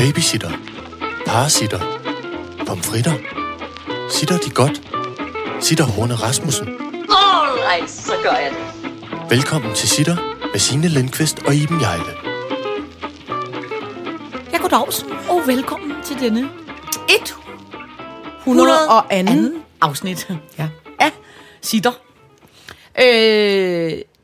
[0.00, 0.50] Babysitter.
[1.26, 1.80] Parasitter.
[2.66, 3.12] Pomfritter.
[4.10, 4.82] Sitter de godt?
[5.64, 6.68] Sitter Horne Rasmussen.
[6.68, 9.30] Alright, så gør jeg det.
[9.30, 10.16] Velkommen til Sitter
[10.52, 12.12] med Signe Lindqvist og Iben Jejle.
[14.52, 16.48] Ja, goddags, og velkommen til denne
[18.46, 19.58] 102.
[19.80, 20.28] afsnit
[20.58, 20.68] Ja.
[20.98, 21.12] af
[21.60, 21.92] Sitter.
[23.00, 23.04] Øh,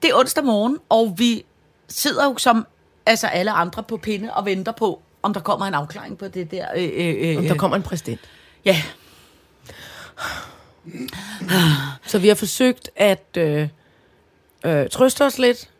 [0.02, 1.44] det er onsdag morgen, og vi
[1.88, 2.66] sidder jo som
[3.06, 6.50] altså alle andre på pinde og venter på, om der kommer en afklaring på det
[6.50, 6.66] der.
[6.76, 8.20] Øh, øh, øh, Om der kommer en præsident.
[8.64, 8.82] Ja,
[12.06, 13.68] Så vi har forsøgt at øh,
[14.66, 15.70] øh, trøste os lidt.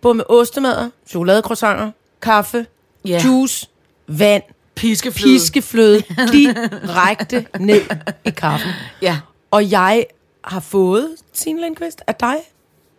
[0.00, 1.90] Både med ostemader, chokoladecroissanter,
[2.22, 2.66] kaffe,
[3.04, 3.22] Ja.
[3.24, 3.68] juice,
[4.06, 4.42] vand,
[4.74, 5.34] piskefløde.
[5.38, 6.02] piskefløde
[6.32, 7.80] direkte ned
[8.24, 8.70] i kaffen.
[9.02, 9.20] Ja.
[9.50, 10.06] Og jeg
[10.44, 12.34] har fået, Signe Lindqvist, af dig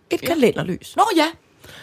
[0.09, 0.27] et ja.
[0.27, 0.95] kalenderlys.
[0.95, 1.25] Nå ja,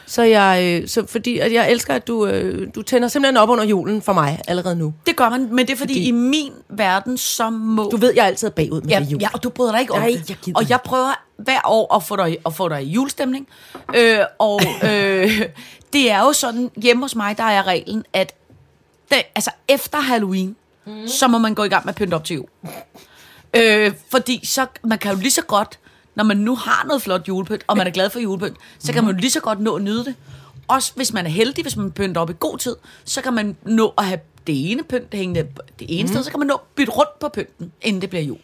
[0.07, 3.49] Så jeg, øh, så fordi at jeg elsker, at du, øh, du tænder simpelthen op
[3.49, 4.95] under julen for mig allerede nu.
[5.07, 7.89] det gør man, men det er fordi, Fordi- i min verden, så må...
[7.91, 9.21] Du ved, jeg er altid bagud med Ja, det jul.
[9.21, 10.31] ja, og du bryder dig ikke om det.
[10.47, 13.49] jeg og jeg prøver hver år at få dig, at få dig i julestemning.
[13.97, 15.43] Øh, og øh,
[15.93, 18.35] det er jo sådan, hjemme hos mig, der er reglen, at
[19.11, 20.57] det, altså efter Halloween,
[20.87, 21.09] mm.
[21.09, 22.47] så må man gå i gang med at pynte op til jul.
[23.57, 25.79] Øh, fordi så, man kan jo lige så godt,
[26.15, 29.05] når man nu har noget flot julepynt, og man er glad for julepynt, så kan
[29.05, 30.15] man jo lige så godt nå at nyde det.
[30.69, 33.57] Også hvis man er heldig, hvis man pynter op i god tid, så kan man
[33.63, 35.41] nå at have det ene pynt hængende
[35.79, 38.23] det ene sted, så kan man nå at bytte rundt på pynten, inden det bliver
[38.23, 38.39] jul.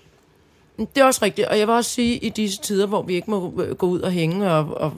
[0.78, 3.30] Det er også rigtigt, og jeg vil også sige, i disse tider, hvor vi ikke
[3.30, 4.92] må øh, gå ud og hænge og, og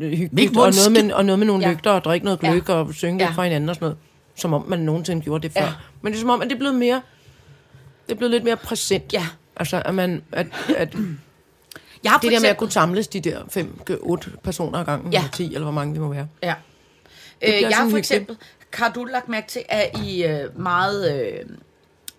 [0.00, 1.68] øh, hygge, og noget, med, og noget med nogle Ja.
[1.68, 1.74] ja.
[1.74, 2.50] lygter, og drikke noget Ja.
[2.50, 3.30] gløk, og synge Ja.
[3.30, 3.98] for hinanden og sådan noget.
[4.34, 5.60] Som om man nogensinde gjorde det før.
[5.60, 5.66] Ja.
[5.66, 5.72] Ja.
[6.02, 7.00] Men det er som om, at det er blevet mere,
[8.06, 9.12] det er blevet lidt mere præsent.
[9.12, 9.26] Ja.
[9.56, 10.96] Altså, at man, at, at
[12.04, 15.12] Jeg har det der med at kunne samles de der fem, otte personer ad gangen,
[15.12, 15.20] Ja.
[15.22, 15.28] ja.
[15.32, 16.28] 10 eller hvor mange vi må være.
[16.42, 16.54] Ja.
[17.42, 18.36] Øh, jeg har for eksempel,
[18.74, 21.56] har du lagt mærke til, at I øh, meget, øh,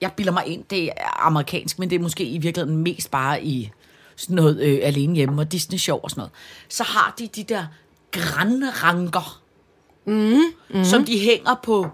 [0.02, 3.44] jeg bilder mig ind, det er amerikansk, men det er måske i virkeligheden mest bare
[3.44, 3.72] i
[4.16, 6.32] sådan noget øh, alene hjemme og Disney Show og sådan noget.
[6.70, 7.66] Så har de de der
[8.12, 9.42] grænranker,
[10.06, 10.84] mm, mm.
[10.84, 11.88] som de hænger på,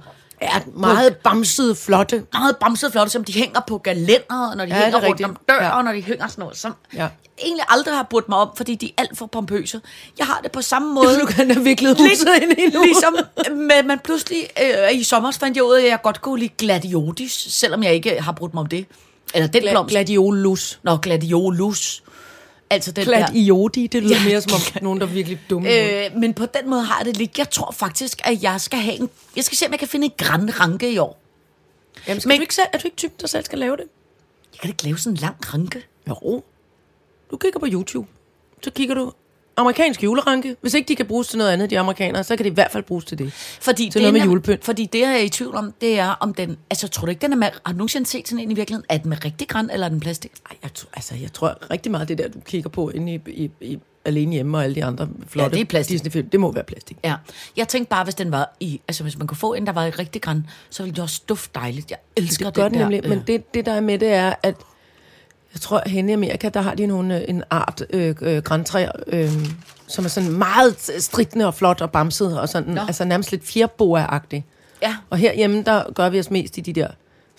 [0.54, 2.24] Ja, meget bamsede, flotte.
[2.34, 5.30] meget bamsede flotte, som de hænger på galænder, når de Ja, hænger er rundt rigtigt.
[5.30, 5.82] om døren, ja.
[5.82, 6.98] Når de hænger sådan noget, som Ja.
[7.00, 7.10] jeg
[7.42, 9.82] egentlig aldrig har brugt mig om, fordi de er alt for pompøse.
[10.18, 11.20] Jeg har det på samme måde.
[11.22, 12.84] Du kan have viklet huset ind i nu.
[12.84, 13.16] Ligesom,
[13.56, 16.54] med, man pludselig øh, i sommer fandt jeg ud af, at jeg godt kunne lide
[16.58, 18.86] gladiolis, selvom jeg ikke har brugt mig om det.
[19.34, 19.92] Eller den Gla- blomst.
[19.92, 20.80] gladiolus.
[20.84, 22.04] Nå, gladiolus.
[22.70, 23.18] Altså den der.
[23.28, 24.24] Gladiodi, det lyder Ja.
[24.30, 26.06] mere som om nogen, der er virkelig dumme.
[26.06, 27.38] Øh, men på den måde har jeg det lidt.
[27.38, 29.10] Jeg tror faktisk, at jeg skal have en...
[29.36, 31.22] Jeg skal se, om jeg kan finde en græn ranke i år.
[32.08, 33.78] Jamen, skal men- men, du ikke selv, er du ikke typen, der selv skal lave
[33.78, 33.84] det?
[34.54, 35.86] Jeg kan ikke lave sådan en lang ranke.
[36.10, 36.44] Jo.
[37.32, 38.08] Du kigger på YouTube.
[38.64, 39.12] Så kigger du
[39.58, 40.56] amerikansk juleranke.
[40.62, 42.72] Hvis ikke de kan bruges til noget andet, de amerikanere, så kan de i hvert
[42.72, 43.34] fald bruges til det.
[43.62, 44.66] Fordi Til noget med julepynt.
[44.66, 46.58] Fordi det, jeg er i tvivl om, det er, om den...
[46.70, 47.48] Altså, tror du ikke, den er med...
[47.66, 48.86] Har du nogensinde set sådan en i virkeligheden?
[48.90, 50.32] Er den med rigtig græn, eller er den plastik?
[50.52, 53.20] Ej, jeg, tror, altså, jeg tror rigtig meget, det der, du kigger på inde i,
[53.28, 55.94] i, i Alene Hjemme og alle de andre flotte Ja, det er plastik.
[55.94, 56.98] Disney-film, det må være plastik.
[57.04, 57.16] Ja.
[57.58, 58.82] Jeg tænkte bare, hvis den var i...
[58.88, 61.22] Altså, hvis man kunne få en, der var i rigtig græn, så ville det også
[61.30, 61.92] dufte dejligt.
[61.92, 64.14] Jeg elsker Det gør den den der, nemlig, men det, det der er med det
[64.14, 64.56] er, at
[65.56, 68.42] jeg tror, at henne i Amerika, der har de nogle, øh, en art øh, øh,
[68.44, 69.32] græntræer, øh,
[69.88, 72.82] som er sådan meget stridende og flot og bamset, og sådan, Nå.
[72.88, 74.42] altså nærmest lidt fjerboa-agtig.
[74.82, 74.96] Ja.
[75.10, 76.88] Og herhjemme, der gør vi os mest i de der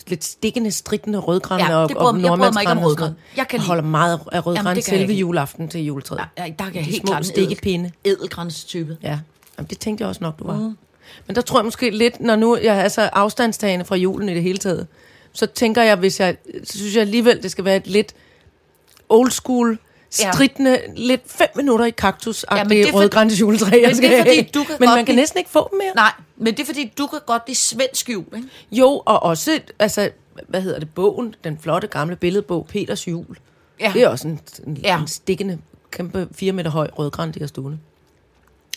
[0.08, 2.76] lidt stikkende, stridende rødgran Ja, og, bryder- og jeg rødgran.
[2.76, 3.14] noget.
[3.36, 6.20] Jeg kan Jeg holder meget af jeg selve juleaften til juletræet.
[6.38, 7.90] Ja, der kan jeg De helt små klart stikkepinde.
[8.04, 8.96] Edelgrænstype.
[9.02, 9.18] Ja,
[9.58, 10.54] Jamen, det tænkte jeg også nok, du var.
[10.56, 10.76] Mm.
[11.26, 14.34] Men der tror jeg måske lidt, når nu jeg er så afstandstagende fra julen i
[14.34, 14.86] det hele taget,
[15.36, 18.14] så tænker jeg, hvis jeg, så synes jeg alligevel, det skal være et lidt
[19.08, 19.78] old school,
[20.10, 20.78] stridende, ja.
[20.96, 24.24] lidt fem minutter i kaktus Ja, men det er for- rødgrænte juletræ, Men det er
[24.24, 25.92] fordi, du kan Men man kan lide- næsten ikke få dem mere.
[25.94, 28.48] Nej, men det er fordi, du kan godt lide svensk jul, ikke?
[28.72, 30.10] Jo, og også, altså,
[30.48, 33.36] hvad hedder det, bogen, den flotte gamle billedbog, Peters jul.
[33.80, 33.90] Ja.
[33.94, 35.00] Det er også en, en, Ja.
[35.00, 35.58] en stikkende,
[35.90, 37.78] kæmpe, fire meter høj rødgran, de har stående.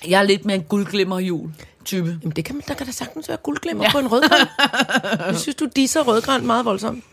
[0.08, 1.50] Jeg er lidt mere en guldglimmer jul
[1.90, 2.18] type.
[2.22, 3.92] Jamen, det kan man, der kan da sagtens være guldglimmer Ja.
[3.92, 4.48] på en rødgran.
[5.28, 7.04] Jeg synes, du disser rødgran meget voldsomt.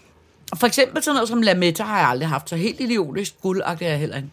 [0.56, 3.92] For eksempel sådan noget som lametta har jeg aldrig haft, så helt idiotisk guldagtigt er
[3.92, 4.28] jeg heller ikke.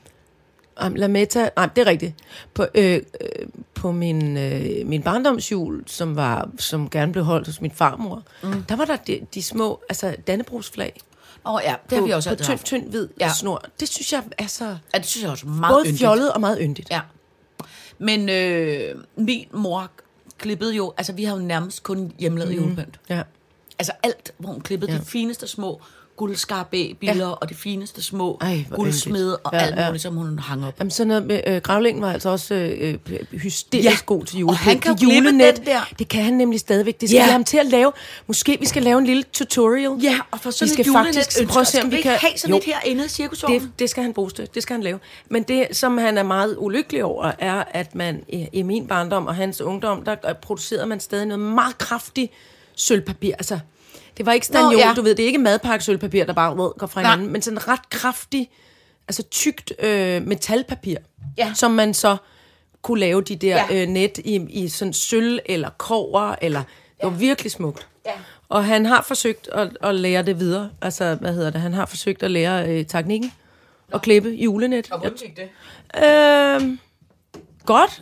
[0.86, 2.13] Um, Lametta, nej, det er rigtigt.
[2.54, 3.01] På, øh, øh,
[3.75, 8.63] på min, øh, min barndomsjul, som, var, som gerne blev holdt hos min farmor, mm.
[8.63, 11.00] der var der de, de små, altså Dannebrogsflag.
[11.46, 12.66] Åh oh, ja, det har på, vi også på tynd, haft.
[12.66, 13.34] tynd hvid Ja.
[13.34, 13.63] snor.
[13.80, 16.00] Det synes jeg er så Ja, det synes jeg også meget både yndigt.
[16.00, 16.89] fjollet og meget yndigt.
[16.92, 17.00] Ja.
[17.98, 19.92] Men øh, min mor
[20.38, 22.62] klippede jo, altså vi har jo nærmest kun hjemmelavet mm.
[22.62, 23.00] julepynt.
[23.10, 23.24] Ja.
[23.80, 24.98] Altså alt, hvor hun klippede ja.
[24.98, 25.82] De fineste små
[26.18, 27.33] guldskarabæ-billeder, ja.
[27.33, 29.51] og de fineste små Ej, hvor guldsmede, og.
[29.54, 29.86] Ja, alt ja.
[29.88, 30.74] muligt, som hun hang op.
[30.80, 33.95] Jamen sådan noget med, øh, Gravlingen var altså også øh, øh, hysterisk Ja, ja.
[34.06, 34.51] god til jule.
[34.51, 35.80] og han kan Det julenet, den der.
[36.00, 37.01] Det kan han nemlig stadigvæk.
[37.01, 37.31] Det skal Ja.
[37.31, 37.92] ham til at lave.
[38.27, 39.92] Måske vi skal lave en lille tutorial.
[40.04, 42.01] Ja, og for sådan vi skal et julenet faktisk ønsker, prøve at se, om vi
[42.01, 42.12] kan...
[42.12, 43.62] have sådan Jo, et herinde i cirkusvognen?
[43.62, 44.48] det, det skal han bruge til.
[44.54, 45.00] Det skal han lave.
[45.30, 48.24] Men det, som han er meget ulykkelig over, er, at man
[48.54, 52.31] i, min barndom og hans ungdom, der producerede man stadig noget meget kraftigt
[52.75, 53.33] sølvpapir.
[53.33, 53.60] Altså,
[54.18, 54.88] det var ikke stanjol, Nå, ja.
[54.88, 54.94] ja.
[54.94, 57.12] du ved, det er ikke madpakke sølvpapir, der bare ved, går fra Nej.
[57.12, 58.50] hinanden, men sådan ret kraftig,
[59.07, 60.98] altså tykt øh, metalpapir,
[61.38, 61.51] Ja.
[61.56, 62.18] som man så
[62.81, 63.65] kunne lave de der Ja.
[63.75, 63.81] ja.
[63.81, 66.60] øh, net i, i sådan sølv eller kover, eller
[66.98, 67.88] det var virkelig smukt.
[68.06, 68.12] Ja.
[68.50, 70.69] Og han har forsøgt at, at lære det videre.
[70.81, 71.62] Altså, hvad hedder det?
[71.62, 73.31] Han har forsøgt at lære øh, teknikken
[73.92, 74.92] og klippe julenet.
[74.92, 75.50] Og hvordan gik det?
[76.04, 76.80] Øhm,
[77.65, 78.01] godt.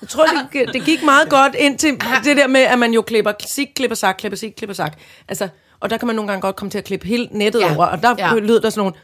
[0.00, 1.90] Jeg tror, det, gik- det gik meget godt indtil
[2.24, 4.98] det der med, at man jo klipper sig, klipper sak, klipper sig, klipper sak.
[5.28, 5.48] Altså,
[5.80, 7.76] og der kan man nogle gange godt komme til at klippe hele nettet Ja.
[7.76, 8.34] over, og der Ja.
[8.34, 8.94] lød der sådan nogle,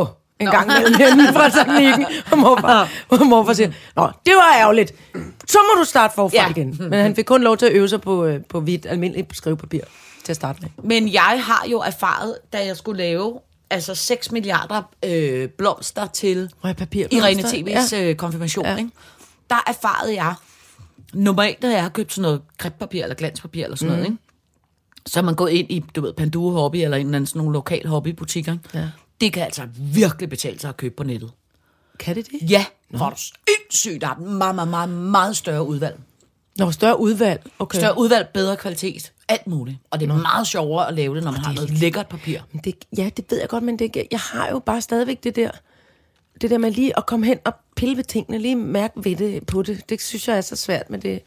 [0.00, 0.06] åh,
[0.40, 4.94] en gang hende fra teknikken, og morfar, og morfar siger, nå, det var ærgerligt.
[5.48, 6.48] Så må du starte forfra Ja.
[6.50, 6.76] igen.
[6.80, 9.80] Men han fik kun lov til at øve sig på, øh, på hvidt, almindeligt skrivepapir
[10.24, 10.70] til at starte med.
[10.84, 13.38] Men jeg har jo erfaret, da jeg skulle lave
[13.70, 16.50] altså 6 milliarder øh, blomster til.
[16.64, 18.02] Irene TV's Ja.
[18.10, 18.64] øh, konfirmation.
[18.66, 18.76] Ja.
[18.76, 18.90] ikke?
[19.52, 20.34] Der erfarede jeg,
[21.12, 23.96] normalt når jeg har købt sådan noget kreppapir eller glanspapir eller sådan mm.
[23.96, 24.22] noget, ikke?
[25.06, 27.38] så er man gået ind i, du ved, Panduro Hobby eller en eller anden sådan
[27.38, 28.52] nogle lokal hobbybutikker.
[28.52, 28.68] ikke?
[28.74, 28.88] Ja.
[29.20, 31.30] Det kan altså virkelig betale sig at købe på nettet.
[31.98, 32.50] Kan det det?
[32.50, 32.64] Ja,
[32.96, 36.00] for du sindssygt, der er et meget, meget, meget, meget større udvalg.
[36.58, 37.46] Nå, større udvalg.
[37.58, 37.78] Okay.
[37.78, 39.78] Større udvalg, bedre kvalitet, alt muligt.
[39.90, 42.40] Og det er meget sjovere at lave det, når man har noget lækkert papir.
[42.64, 45.50] Det, ja, det ved jeg godt, men det, jeg har jo bare stadigvæk det der,
[46.40, 49.46] det der med lige at komme hen og pille ved tingene, lige mærke ved det
[49.46, 49.88] på det.
[49.88, 51.20] Det synes jeg er så svært med det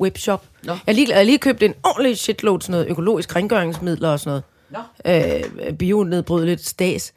[0.00, 0.44] webshop.
[0.64, 0.72] Nå.
[0.72, 4.30] Jeg har lige, jeg lige købt en ordentlig shitload, sådan noget økologisk rengøringsmidler og sådan
[4.30, 5.44] noget.
[5.66, 7.12] Øh, bionedbrydeligt stas.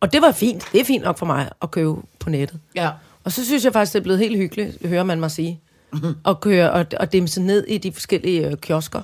[0.00, 0.68] Og det var fint.
[0.72, 2.58] Det er fint nok for mig at købe på nettet.
[2.74, 2.90] Ja.
[3.24, 5.60] Og så synes jeg faktisk, det er blevet helt hyggeligt, hører man mig sige.
[6.28, 9.02] At køre og, og dimse ned i de forskellige øh, kiosker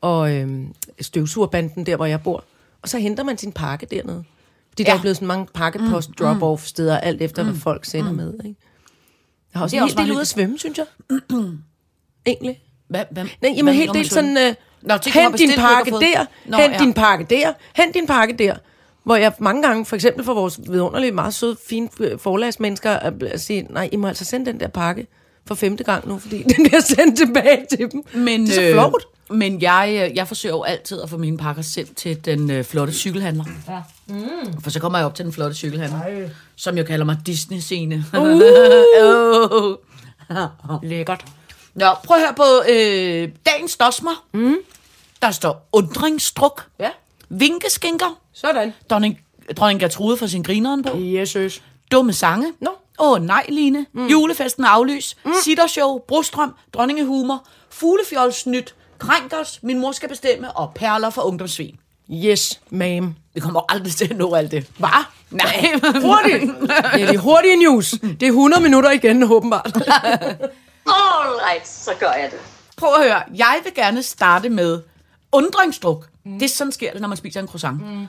[0.00, 0.64] og øh,
[1.00, 2.44] støvsugerbanden der, hvor jeg bor.
[2.82, 4.24] Og så henter man sin pakke dernede.
[4.76, 4.90] Fordi ja.
[4.90, 8.34] der er blevet sådan mange pakkepost drop-off steder, alt efter hvad folk sender med.
[8.44, 8.56] Ikke?
[9.52, 10.86] Jeg har også Det er en også hel del ude at svømme, synes jeg.
[12.26, 12.60] Egentlig.
[12.88, 16.56] Hvad, hvad, Nej, jamen hvad helt del sådan, uh, Nå, hent din pakke der, Nå,
[16.56, 16.78] hent ja.
[16.78, 18.54] din pakke der, hent din pakke der.
[19.04, 23.66] Hvor jeg mange gange, for eksempel for vores vidunderlige, meget søde, fine øh, forlagsmennesker, sige,
[23.70, 25.06] nej, I må altså sende den der pakke
[25.46, 28.02] for femte gang nu, fordi den bliver sendt tilbage til dem.
[28.14, 28.94] Men, det er så flot.
[29.30, 32.50] Øh, men jeg, øh, jeg forsøger jo altid at få mine pakker sendt til den
[32.50, 33.44] øh, flotte cykelhandler.
[33.68, 33.80] Ja.
[34.08, 34.60] Mm.
[34.62, 36.30] For så kommer jeg op til den flotte cykelhandler, Ej.
[36.56, 38.04] som jo kalder mig Disney-scene.
[38.14, 38.20] Uh.
[40.30, 40.82] oh.
[40.90, 41.24] Lækkert.
[41.74, 44.24] Nå, prøv at høre på øh, dagens dosmer.
[44.32, 44.56] Mm.
[45.22, 46.90] Der står undringsstruk, Ja,
[47.28, 48.72] vinkeskinker, sådan.
[48.90, 49.20] dronning,
[49.56, 51.62] dronning Gertrude for sin grineren på, Jesus.
[51.92, 52.52] dumme sange.
[52.60, 52.70] Nå.
[52.98, 53.86] Åh oh, nej, Line.
[53.92, 54.06] Mm.
[54.06, 55.16] Julefesten aflys.
[55.24, 55.32] Mm.
[55.44, 61.78] Sittershow, Brostrøm, Dronningehumor, Fuglefjols nyt, Krænkers, Min mor skal bestemme og Perler for ungdomssvin.
[62.10, 63.04] Yes, ma'am.
[63.34, 64.66] Vi kommer aldrig til at nå alt det.
[64.78, 65.04] Hvad?
[65.30, 65.70] Nej.
[66.06, 66.52] Hurtigt.
[66.94, 67.90] Det er de hurtige news.
[67.90, 69.76] Det er 100 minutter igen, åbenbart.
[70.86, 72.38] All right, så gør jeg det.
[72.76, 73.22] Prøv at høre.
[73.34, 74.80] Jeg vil gerne starte med
[75.32, 76.08] undringsdruk.
[76.24, 76.32] Mm.
[76.38, 77.80] Det er sådan sker det, når man spiser en croissant.
[77.86, 78.06] Mm.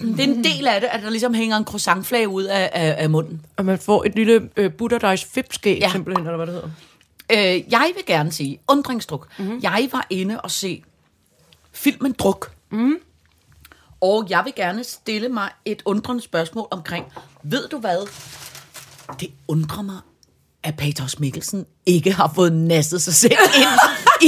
[0.16, 2.94] det er en del af det, at der ligesom hænger en croissantflage ud af, af,
[2.98, 3.46] af munden.
[3.56, 5.86] Og man får et lille øh, butterdejs fipskæg, Ja.
[5.86, 5.92] ja.
[5.92, 6.68] simpelthen, eller hvad det hedder.
[7.56, 9.28] Øh, jeg vil gerne sige, undringsdruk.
[9.38, 9.60] Mm-hmm.
[9.62, 10.82] Jeg var inde og se
[11.72, 12.50] filmen Druk.
[12.70, 12.94] Mm.
[14.02, 17.06] Og jeg vil gerne stille mig et undrende spørgsmål omkring,
[17.42, 18.08] ved du hvad?
[19.20, 19.98] Det undrer mig,
[20.62, 23.68] at Patos Mikkelsen ikke har fået nasset sig selv ind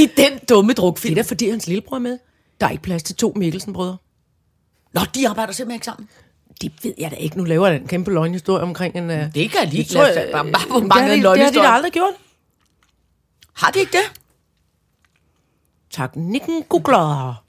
[0.03, 1.11] i den dumme Det drukfilm.
[1.17, 2.19] er da fordi, hans lillebror er med.
[2.61, 3.97] Der er ikke plads til to Mikkelsen-brødre.
[4.93, 6.09] Nå, de arbejder simpelthen ikke sammen.
[6.61, 7.37] Det ved jeg da ikke.
[7.37, 9.09] Nu laver jeg en kæmpe løgnhistorie omkring en...
[9.09, 11.51] Uh, Det kan jeg lige jeg- bare, bare, bare, det, bare har de, det har
[11.51, 12.13] de da aldrig gjort.
[13.53, 14.21] Har de ikke det?
[15.91, 17.44] Tak, Nikken googler.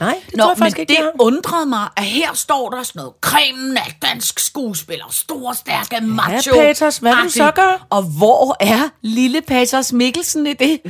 [0.00, 1.12] Nej, det Nå, tror jeg faktisk men ikke, de det har.
[1.18, 6.54] undrede mig, at her står der sådan noget, cremen af dansk skuespiller, store, stærke, macho.
[6.54, 7.78] Paters, hvad vil du så gøre?
[7.90, 10.80] Og hvor er lille Paters Mikkelsen i det?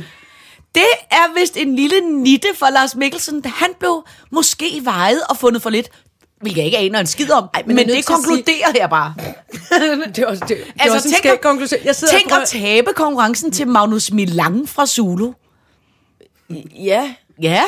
[0.75, 5.61] Det er vist en lille nitte for Lars Mikkelsen, han blev måske vejet og fundet
[5.61, 5.89] for lidt.
[6.41, 9.13] Hvilket jeg ikke aner en skid om, Ej, men, men jeg det konkluderer jeg bare.
[10.15, 11.85] Det er også, det, det Altså, også tænk at-.
[11.85, 15.33] Jeg Tænk og at tabe konkurrencen til Magnus Milang fra Zulu.
[16.75, 17.13] Ja.
[17.41, 17.61] Ja,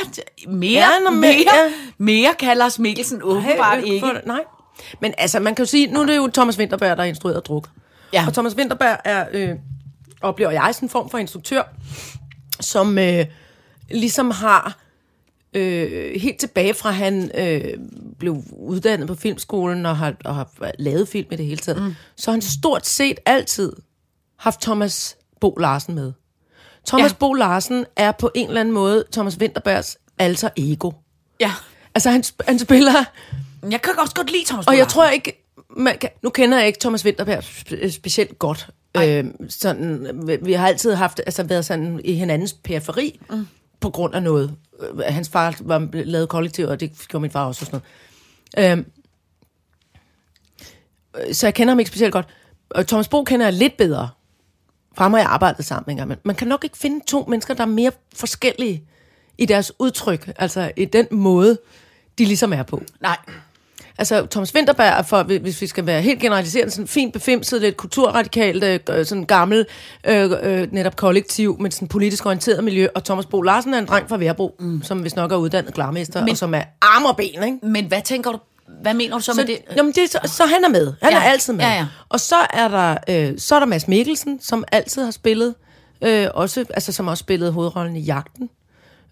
[0.48, 1.64] mere, Ja, mere, ja.
[1.64, 1.72] ja.
[1.98, 4.00] mere kan Lars Mikkelsen åbenbart øh, ikke.
[4.00, 4.44] for- Nej.
[5.02, 7.46] Men altså, man kan jo sige, nu er det jo Thomas Winterberg, der er instrueret
[7.48, 7.70] druk.
[8.14, 8.24] Ja.
[8.28, 9.50] Og Thomas Winterberg er, øh,
[10.22, 11.64] oplever jeg, sådan en form for instruktør,
[12.60, 13.26] som øh,
[13.92, 14.78] ligesom har
[15.54, 17.74] Øh, helt tilbage fra han øh,
[18.20, 20.50] blev uddannet på filmskolen og har, og har
[20.80, 21.96] lavet film i det hele taget, mm.
[22.16, 23.74] så har han stort set altid
[24.40, 26.14] haft Thomas Bo Larsen med.
[26.88, 27.16] Thomas Ja.
[27.20, 30.92] Bo Larsen er på en eller anden måde Thomas Winterbergs alter ego.
[31.40, 31.52] Ja.
[31.96, 32.92] Altså han, han spiller,
[33.72, 34.90] Jeg kan også godt lide Thomas og jeg Bolland.
[34.90, 35.46] tror ikke,
[35.78, 38.70] man kan, nu kender jeg ikke Thomas Winterberg spe- specielt godt.
[38.98, 40.10] Øh, sådan,
[40.42, 43.48] vi, har altid haft, altså været sådan i hinandens periferi, mm.
[43.80, 44.56] på grund af noget.
[44.80, 47.82] Øh, Hans far var lavet kollektiv, og det gjorde min far også og sådan
[48.58, 48.80] noget.
[51.28, 52.26] Øh, så jeg kender ham ikke specielt godt.
[52.70, 54.10] Og Thomas Bo kender jeg lidt bedre.
[55.04, 56.10] Ham har jeg arbejdet sammen engang.
[56.10, 58.84] Men man kan nok ikke finde to mennesker, der er mere forskellige
[59.38, 60.32] i deres udtryk.
[60.38, 61.58] Altså i den måde,
[62.18, 62.82] de ligesom er på.
[63.02, 63.18] Nej.
[63.98, 67.78] Altså, Thomas Winterberg er for, hvis vi skal være helt generaliserende, sådan fint befimset, lidt
[67.78, 69.66] kulturradikalt, øh, sådan gammel,
[70.08, 72.88] øh, øh, netop kollektiv, men sådan politisk orienteret miljø.
[72.96, 74.84] Og Thomas Bo Larsen er en dreng fra Værbro, mm.
[74.84, 77.58] som vist nok er uddannet klarmester, men, og som er arm og ben, ikke?
[77.64, 78.40] Men hvad tænker du,
[78.82, 79.58] hvad mener du så, Så, med det?
[79.76, 80.94] Jamen det, så, så han er med.
[81.02, 81.18] Han Ja.
[81.18, 81.66] er altid med.
[81.66, 81.88] Ja, ja.
[82.10, 85.56] Og så er der øh, så er der Mads Mikkelsen, som altid har spillet,
[86.02, 88.50] øh, også, altså som også spillede hovedrollen i Jagten,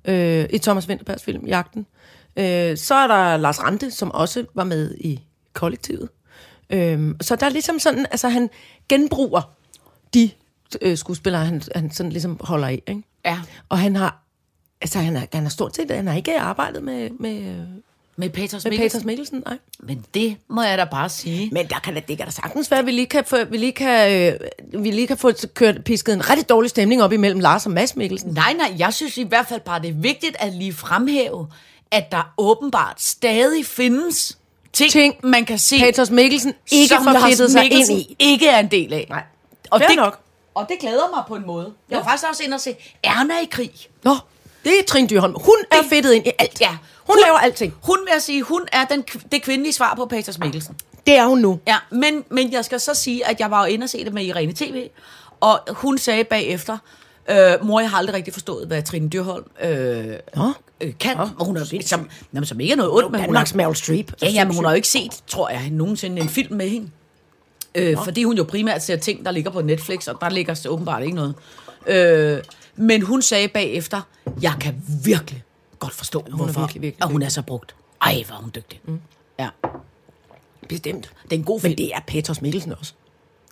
[0.06, 1.86] øh, i Thomas Winterbergs film Jagten.
[2.38, 5.20] Øh, så er der Lars Rante, som også var med i
[5.54, 6.10] kollektivet.
[6.70, 8.50] Øh, så der er ligesom sådan, altså han
[8.90, 9.42] genbruger
[10.14, 10.32] de
[10.82, 13.04] øh, skuespillere, han, han sådan ligesom holder i, ikke?
[13.26, 13.40] Ja.
[13.70, 14.24] Og han har,
[14.82, 17.66] altså han har, han har stort set, han har ikke arbejdet med, med,
[18.20, 19.00] Med Peters med Mikkelsen?
[19.00, 19.58] Peters Mikkelsen, nej.
[19.80, 21.50] Men det må jeg da bare sige.
[21.52, 23.58] Men der kan da, det kan da sagtens være, at vi lige kan få, vi
[23.58, 24.12] lige kan,
[24.74, 27.72] øh, vi lige kan få kørt, pisket en rigtig dårlig stemning op imellem Lars og
[27.72, 28.32] Mads Mikkelsen.
[28.32, 31.48] Nej, nej, jeg synes i hvert fald bare, det er vigtigt at lige fremhæve,
[31.92, 34.38] at der åbenbart stadig findes
[34.74, 36.96] ting, Ting, man kan se, Peters Mikkelsen ikke
[37.30, 38.16] fedtet sig ind i.
[38.20, 39.06] ikke er en del af.
[39.10, 39.24] Nej.
[39.70, 40.20] Og Fair det, nok.
[40.56, 41.74] og det glæder mig på en måde.
[41.90, 43.72] Jeg var faktisk også inde og se Erna i krig.
[44.04, 44.16] Nå,
[44.64, 45.34] det er Trine Dyrholm.
[45.42, 46.62] Hun er Det- fedtet ind i alt.
[46.62, 46.78] Ja.
[47.08, 47.74] Hun, laver alting.
[47.82, 50.76] Hun vil jeg sige, hun er den, det kvindelige svar på Peters Mikkelsen.
[51.08, 51.60] Det er hun nu.
[51.68, 54.14] Ja, men, men jeg skal så sige, at jeg var jo inde og se det
[54.14, 54.88] med Irene TV,
[55.40, 56.78] og hun sagde bagefter,
[57.30, 60.52] øh, mor, jeg har aldrig rigtig forstået, hvad Trine Dyrholm øh, Nå.
[60.82, 61.18] øh, kan.
[61.18, 64.12] Og hun er, som, jamen, som ikke er noget ondt, men hun har, Meryl Streep.
[64.22, 66.90] ja, ja, men hun har jo ikke set, tror jeg, nogensinde en film med hende.
[67.76, 70.70] Øh, fordi hun jo primært ser ting, der ligger på Netflix, og der ligger så
[70.70, 71.36] åbenbart ikke noget.
[71.88, 72.44] Øh,
[72.76, 74.02] men hun sagde bagefter,
[74.42, 75.44] jeg kan virkelig
[75.80, 77.76] godt forstå, hun hvorfor, virkelig, virkelig og hun er så brugt.
[78.02, 78.82] Ej, hvor er hun dygtig.
[78.86, 79.02] Mm.
[79.40, 79.50] Ja,
[80.70, 81.12] Bestemt.
[81.24, 81.72] det er en god film.
[81.72, 82.94] Men det er Peters Mikkelsen også.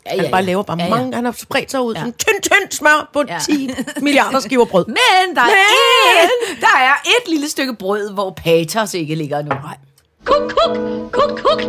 [0.06, 0.90] ja, Han bare laver bare Ja, ja.
[0.90, 2.00] mange, han har spredt sig ud Ja.
[2.00, 2.06] ja.
[2.06, 3.34] som tynd, tynd smør på Ja.
[3.34, 3.40] ja.
[3.40, 3.70] 10
[4.02, 4.86] milliarder skiver brød.
[5.00, 9.42] Men der er, Men- et, der er et lille stykke brød, hvor paters ikke ligger
[9.42, 9.50] nu.
[9.50, 9.78] Nej.
[10.26, 10.78] Kuk, kuk,
[11.12, 11.62] kuk, kuk.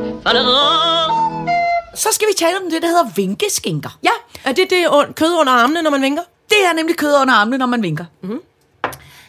[1.94, 3.98] Så skal vi tale om det, der hedder vinkeskinker.
[4.02, 4.10] Ja,
[4.44, 4.86] er det det
[5.16, 6.22] kød under armene, når man vinker?
[6.48, 8.04] Det er nemlig kød under armene, når man vinker.
[8.22, 8.40] Mm-hmm.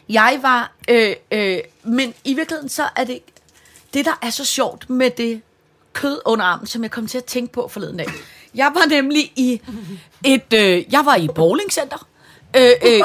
[0.10, 0.72] Jeg var...
[0.90, 3.20] Øh, øh, men i virkeligheden, så er det...
[3.94, 5.42] Det, der er så sjovt med det
[5.94, 8.08] kød under armen, som jeg kom til at tænke på forleden dag.
[8.56, 9.62] Jeg var nemlig i
[10.26, 10.54] et...
[10.54, 12.08] Øh, jeg var i bowlingcenter.
[12.58, 13.02] Øh, øh,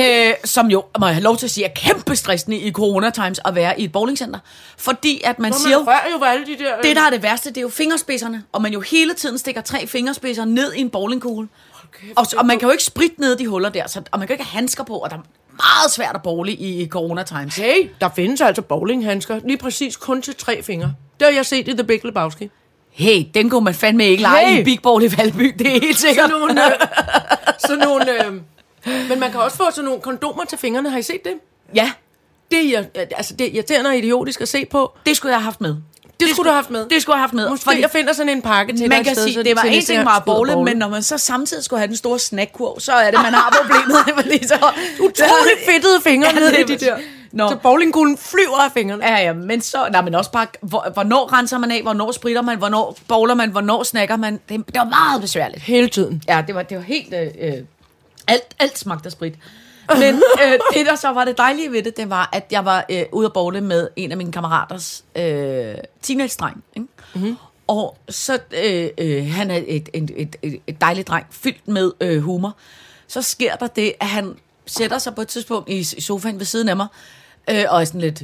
[0.28, 3.10] øh, som jo, må jeg have lov til at sige, er kæmpe stressende i corona
[3.10, 4.38] times at være i et bowlingcenter.
[4.78, 5.76] Fordi at man siger...
[5.78, 6.80] jo- rører jo alle de der...
[6.82, 8.42] det, der er det værste, det er jo fingerspidserne.
[8.52, 11.48] Og man jo hele tiden stikker tre fingerspidser ned i en bowlingkugle.
[12.16, 14.34] Og, og man kan jo ikke spritte ned de huller der, så, og man kan
[14.34, 15.20] jo ikke have handsker på, og der er
[15.56, 17.56] meget svært at bowle i, corona times.
[17.56, 20.94] Hey, der findes altså bowlinghandsker, lige præcis kun til tre fingre.
[21.20, 22.50] Det har jeg set i The Big Lebowski.
[22.90, 24.60] Hey, den kunne man fandme ikke lege Hey!
[24.60, 26.30] i Big Ball i Valby, det er helt sikkert.
[26.30, 26.66] Sådan nogle...
[26.66, 26.72] Øh,
[27.66, 28.32] sådan nogle øh,
[29.08, 30.90] men man kan også få sådan nogle kondomer til fingrene.
[30.90, 31.32] Har I set det?
[31.74, 31.92] Ja,
[32.50, 32.84] Det er,
[33.16, 34.92] altså, det er irriterende og idiotisk at se på.
[35.06, 35.76] det skulle jeg have haft med.
[36.20, 36.86] Det, skulle du have haft med.
[36.90, 37.50] Det skulle jeg have haft med.
[37.50, 39.62] Måske jeg finder sådan en pakke til dig man et kan sted, sige, det var
[39.62, 40.64] en ting var bowle.
[40.64, 43.56] men når man så samtidig skulle have den store snackkurv, så er det, man har
[43.62, 43.96] problemet.
[44.22, 44.54] Fordi så,
[45.00, 46.96] Utroligt fedtede fingre Ja, ned i de der.
[47.32, 47.48] Nå.
[47.48, 49.06] Så bowlingkuglen flyver af fingrene.
[49.06, 49.88] Ja, ja, men så...
[49.92, 53.50] Nej, men også bare, hvor, hvornår renser man af, hvornår spritter man, hvornår bowler man,
[53.50, 54.40] hvornår snakker man.
[54.48, 55.62] Det, det var meget besværligt.
[55.62, 56.22] Hele tiden.
[56.28, 57.14] Ja, det var, det var helt...
[57.14, 57.54] Øh, øh,
[58.26, 59.34] alt, alt smagte af sprit.
[59.98, 62.84] Men øh, det, der så var det dejlige ved det, det var, at jeg var
[62.90, 66.64] øh, ude at bowle med en af mine kammeraters øh, teenage-dreng.
[66.76, 66.88] Ikke?
[67.14, 67.36] Mm-hmm.
[67.66, 71.92] Og så, øh, øh, han er et, et, et, et, et dejligt dreng, fyldt med
[72.00, 72.56] øh, humor.
[73.08, 74.34] Så sker der det, at han
[74.66, 76.86] sætter sig på et tidspunkt i, i sofaen ved siden af mig,
[77.50, 78.22] øh, og er sådan lidt,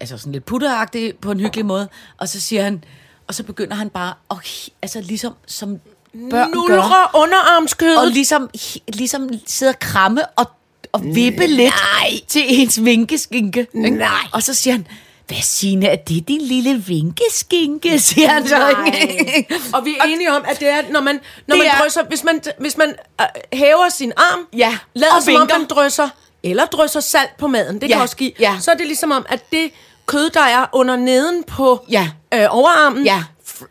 [0.00, 1.88] altså sådan lidt putteragtig på en hyggelig måde.
[2.18, 2.84] Og så siger han,
[3.26, 5.80] og så begynder han bare, hi- altså ligesom som
[6.30, 7.96] gør Nulre underarmskød.
[7.96, 8.50] og ligesom,
[8.88, 10.46] ligesom sidde og kramme og,
[10.92, 11.74] og vippe lidt
[12.28, 13.60] til ens vinkeskinke.
[13.74, 13.90] ikke?
[13.90, 14.08] Nej.
[14.32, 14.86] Og så siger han,
[15.26, 18.56] hvad Signe, er det din lille vinkeskinke, siger han så.
[19.74, 22.04] Og vi er enige om, at det er, når man, når Det man er- drysser,
[22.08, 25.58] hvis man, hvis man øh, hæver sin arm, Ja, lader og som om vinker.
[25.58, 26.08] man drysser
[26.42, 28.56] eller drysser salt på maden, det Ja, kan også give, ja.
[28.60, 29.70] så er det ligesom om, at det
[30.06, 32.08] kød, der er under neden på Ja.
[32.34, 33.22] øh, overarmen, Ja.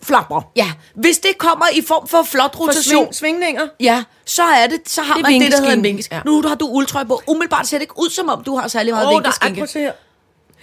[0.03, 0.41] Flapper.
[0.55, 3.67] Ja, hvis det kommer i form for flot For rotation, sving, svingninger.
[3.79, 6.15] ja, så er det, så har Det man det, der hedder en vinkeskinke.
[6.15, 6.21] Ja.
[6.25, 7.21] Nu har du uldtrøj på.
[7.27, 9.61] Umiddelbart ser det ikke ud, som om du har særlig meget Åh, der er vinkeskinke.
[9.61, 9.91] akkurat her.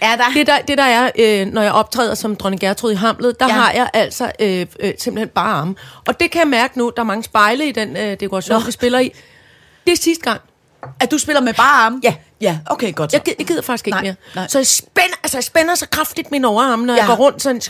[0.01, 0.23] Er der?
[0.33, 3.45] Det der, det der er, øh, når jeg optræder som dronning Gertrud i Hamlet, der
[3.47, 3.53] ja.
[3.53, 5.75] har jeg altså øh, øh, simpelthen bare arme.
[6.07, 8.65] Og det kan jeg mærke nu, der er mange spejle i den øh, dekoration, Nå.
[8.65, 9.11] vi spiller i.
[9.85, 10.41] Det er sidste gang.
[10.99, 11.99] At du spiller med bare arme?
[12.03, 12.15] Ja.
[12.41, 13.17] Ja, okay, godt så.
[13.17, 14.15] Jeg, gider- jeg gider faktisk ikke Nej, mere.
[14.35, 14.47] nej.
[14.47, 16.99] Så jeg spænder, altså jeg spænder så kraftigt mine overarme, når ja.
[16.99, 17.61] Jeg går rundt sådan.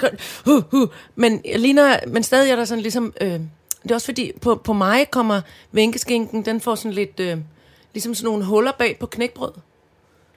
[0.45, 0.87] Huh, huh.
[1.15, 3.13] Men, jeg ligner, men stadig er der sådan ligesom...
[3.21, 3.39] Øh,
[3.83, 5.41] det er også fordi, på, på mig kommer
[5.71, 7.19] vænkeskinken, den får sådan lidt...
[7.19, 7.37] Øh,
[7.93, 9.51] ligesom sådan nogle huller bag på knækbrød.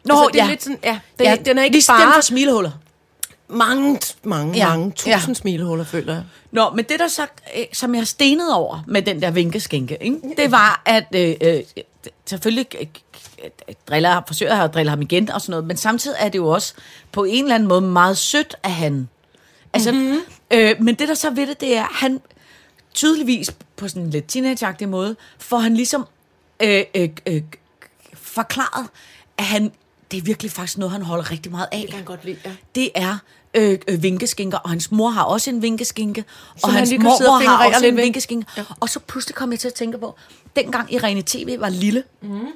[0.05, 0.51] Nå, altså, det er ja.
[0.51, 2.71] lidt sådan, ja, den, ja, den er ikke ligesom den bare for smilehuller.
[3.49, 5.21] mange, mange, Ja, mange tusind ja.
[5.29, 5.35] ja.
[5.35, 6.23] smilehuller, føler jeg.
[6.53, 7.23] Nå, men det der så,
[7.57, 10.17] øh, som jeg stenede over med den der vinkeskænke, ikke?
[10.37, 11.61] det var, at øh, øh,
[12.27, 12.67] selvfølgelig
[13.89, 16.49] driller, forsøger jeg at drille ham igen og sådan noget, men samtidig er det jo
[16.49, 16.75] også
[17.13, 19.09] på en eller anden måde meget sødt af han.
[19.73, 20.19] Altså, mm-hmm.
[20.51, 22.21] øh, men det der så ved det, det er, han
[22.95, 26.07] tydeligvis på sådan en lidt teenageagtig måde, får han ligesom
[26.63, 27.43] øh, øh, øh,
[28.15, 28.87] forklaret,
[29.39, 29.73] at han,
[30.11, 31.81] det er virkelig faktisk noget, han holder rigtig meget af.
[31.81, 32.53] Det kan han godt lide, ja.
[32.75, 33.19] Det er
[33.59, 36.25] øh, øh, vinkeskinker, og hans mor har også en vinkeskinke,
[36.63, 38.47] og han hans og mormor har også en vinkeskinke.
[38.57, 38.65] Ja.
[38.81, 40.15] Og så pludselig kom jeg til at tænke på,
[40.57, 42.47] dengang Irene TV var lille, mm.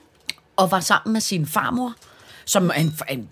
[0.56, 1.94] og var sammen med sin farmor,
[2.44, 3.28] som er en, en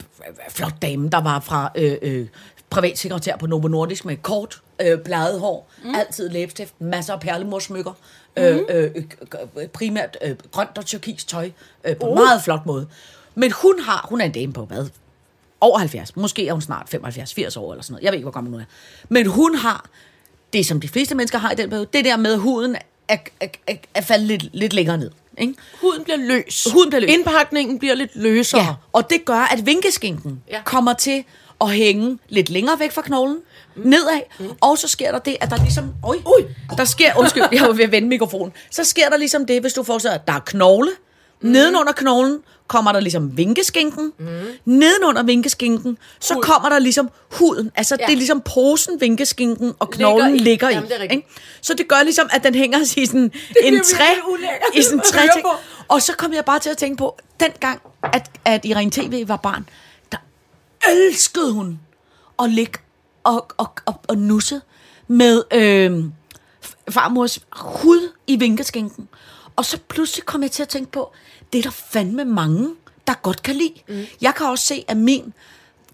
[0.51, 2.27] flot dame, der var fra øh, øh,
[2.71, 5.95] privatsekretær på Novo Nordisk med kort, øh, bladet hår, mm.
[5.95, 7.93] altid læbestift, masser af perlemorsmykker,
[8.37, 8.43] mm.
[8.43, 8.91] øh, øh,
[9.57, 11.51] øh, primært øh, grønt og turkis tøj,
[11.85, 12.87] øh, på en meget flot måde.
[13.35, 14.87] Men hun har, hun er en dame på hvad?
[15.61, 16.17] Over 70.
[16.17, 16.99] Måske er hun snart 75-80
[17.59, 18.05] år eller sådan noget.
[18.05, 18.65] Jeg ved ikke, hvor gammel hun er.
[19.09, 19.89] Men hun har
[20.53, 22.77] det, som de fleste mennesker har i den periode, det der med, at huden
[23.09, 25.11] er, er, er, er faldet lidt, lidt længere ned.
[25.39, 25.55] Ikke?
[25.81, 26.69] Huden bliver løs.
[26.73, 27.11] Huden bliver løs.
[27.11, 28.61] Indpakningen bliver lidt løsere.
[28.61, 30.63] Ja, og det gør, at vinkeskinken ja.
[30.65, 31.25] Kommer til
[31.61, 33.39] at hænge lidt længere væk fra knoglen,
[33.77, 33.83] mm.
[33.87, 34.51] nedad, mm.
[34.61, 35.95] og så sker der det, at der ligesom...
[36.03, 36.45] Oj, oj,
[36.77, 37.19] der sker...
[37.19, 38.53] Undskyld, jeg var ved at vende mikrofonen.
[38.71, 40.91] Så sker der ligesom det, hvis du forestiller dig, at der er knogle.
[41.41, 41.49] Mm.
[41.49, 42.39] Nedenunder knoglen
[42.71, 44.13] kommer der ligesom vinkeskinken.
[44.19, 44.27] Mm.
[44.65, 46.43] Nedenunder vinkeskinken, så Hud.
[46.43, 47.71] kommer der ligesom huden.
[47.75, 48.07] Altså, ja.
[48.07, 50.51] Det er ligesom posen, vinkeskinken og knoglen Ligger i.
[50.51, 50.73] ligger i.
[50.73, 51.27] Jamen, det ikke?
[51.61, 53.31] Så det gør ligesom, at den hænger i sådan en
[53.65, 54.05] virkelig træ...
[54.75, 55.47] I sådan træ ting.
[55.89, 57.81] Og så kom jeg bare til at tænke på, dengang,
[58.13, 59.69] at, at Irene TV var barn,
[60.13, 60.19] der
[60.91, 61.81] elskede hun
[62.43, 62.79] at ligge
[63.25, 64.61] og, og, og, og nusse
[65.09, 66.05] med øh,
[66.91, 69.09] farmors hud i vinkeskinken.
[69.57, 71.13] Og så pludselig kom jeg til at tænke på,
[71.53, 72.75] det er der fandme mange,
[73.07, 73.75] der godt kan lide.
[73.89, 74.05] Mm.
[74.21, 75.33] Jeg kan også se, at min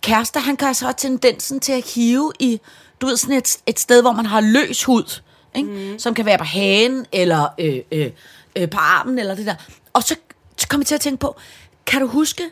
[0.00, 2.60] kæreste, han kan altså have tendensen til at hive i,
[3.00, 5.20] du ved, sådan et, et sted, hvor man har løs hud,
[5.54, 5.68] ikke?
[5.68, 5.98] Mm.
[5.98, 8.10] som kan være på hagen, eller øh, øh,
[8.56, 9.54] øh, på armen, eller det der.
[9.92, 10.16] Og så,
[10.56, 11.36] så kom jeg til at tænke på,
[11.86, 12.42] kan du huske,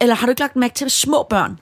[0.00, 1.58] eller har du ikke lagt mærke til, at små børn,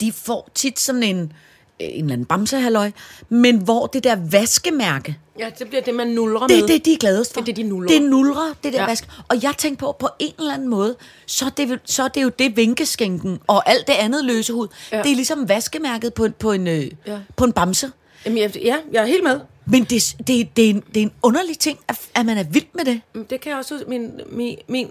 [0.00, 1.32] de får tit sådan en,
[1.80, 2.90] en eller anden bamsehalløj,
[3.28, 6.68] men hvor det der vaskemærke, Ja, det bliver det, man nulrer det er med.
[6.68, 7.40] det, de er gladest for.
[7.40, 7.88] Det er det, de nulrer.
[7.88, 8.86] Det er nulrer, det der ja.
[8.86, 9.08] Vask.
[9.28, 12.22] Og jeg tænkte på, på en eller anden måde, så er det, så er det
[12.22, 14.68] jo det vinkeskænken og alt det andet løse hud.
[14.92, 15.02] Ja.
[15.02, 17.18] Det er ligesom vaskemærket på, på, en, øh, ja.
[17.36, 17.90] På en bamse.
[18.24, 19.40] Jamen, jeg, ja, jeg er helt med.
[19.66, 22.44] Men det, det, det, er en, det er en underlig ting, at, at man er
[22.44, 23.00] vild med det.
[23.30, 23.84] Det kan jeg også.
[23.88, 24.90] Min, min, min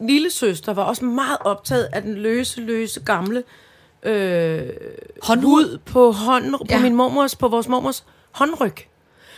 [0.00, 3.42] lille søster var også meget optaget af den løse, løse, gamle
[4.06, 4.70] øh,
[5.22, 5.64] Håndhud.
[5.70, 6.78] hud på hånden, på Ja.
[6.80, 8.74] min mormors, på vores mormors håndryg.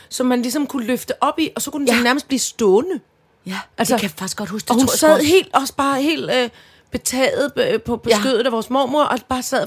[0.09, 2.03] Som man ligesom kunne løfte op i, og så kunne den Ja.
[2.03, 3.01] nærmest blive stående.
[3.47, 4.65] Ja, altså, det kan jeg faktisk godt huske.
[4.67, 5.27] Det Og hun sad også.
[5.27, 6.49] helt, også bare helt øh,
[6.91, 8.21] betaget øh, på, på Ja.
[8.21, 9.63] skødet af vores mormor, og bare sad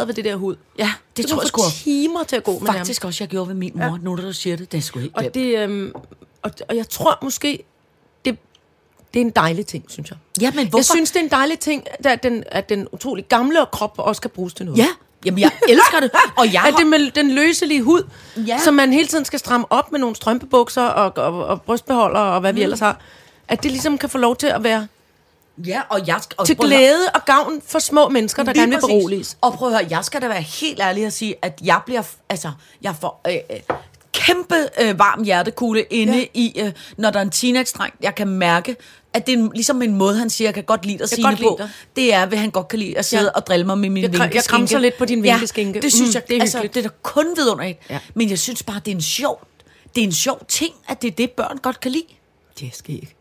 [0.00, 0.56] og ved det der hud.
[0.78, 3.48] Ja, det så tror jeg sgu timer til at gå med Faktisk også, jeg gjorde
[3.48, 3.84] ved min mor.
[3.84, 3.90] Ja.
[3.90, 5.92] Nu når du siger det, det er sgu helt Og, det, øhm,
[6.42, 7.64] og, og jeg tror måske,
[9.16, 10.18] det er en dejlig ting, synes jeg.
[10.40, 10.78] Ja, men hvorfor?
[10.78, 14.22] Jeg synes, det er en dejlig ting, at den, at den utrolig gamle krop også
[14.22, 14.78] kan bruges til noget.
[14.78, 14.86] Ja,
[15.24, 16.10] jamen jeg elsker det.
[16.38, 18.02] Og jeg At har, det med den løselige hud,
[18.46, 18.58] Ja.
[18.58, 22.40] som man hele tiden skal stramme op med nogle strømpebukser og, og, og brystbeholder og
[22.40, 23.00] hvad vi ellers har,
[23.48, 24.86] at det ligesom kan få lov til at være
[25.66, 28.62] ja, og jeg skal, og til at glæde og gavn for små mennesker, der Lige
[28.62, 29.36] gerne vil beroliges.
[29.40, 32.02] Og prøv at høre, jeg skal da være helt ærlig at sige, at jeg bliver,
[32.28, 32.50] altså,
[32.82, 33.76] jeg får øh, øh,
[34.16, 36.24] kæmpe øh, varm hjertekugle inde ja.
[36.34, 38.76] I, øh, når der er en teenage-dreng, jeg kan mærke,
[39.12, 41.28] at det er en- ligesom en måde, han siger, jeg kan godt lide at sige
[41.30, 41.56] det på.
[41.60, 41.70] lide.
[41.96, 43.28] Det er, hvad han godt kan lide at sidde ja.
[43.30, 44.48] Og drille mig med min Jeg kra- jeg vinkeskinke.
[44.58, 45.72] kramser lidt på din vinkeskinke.
[45.78, 46.74] Ja, det synes Mm, jeg, det er altså, hyggeligt.
[46.74, 47.78] det er da kun vidunderligt.
[47.90, 47.98] Ja.
[48.14, 49.46] Men jeg synes bare, det er en sjov,
[49.94, 52.04] det er en sjov ting, at det er det, børn godt kan lide.
[52.60, 53.14] Det skal ikke.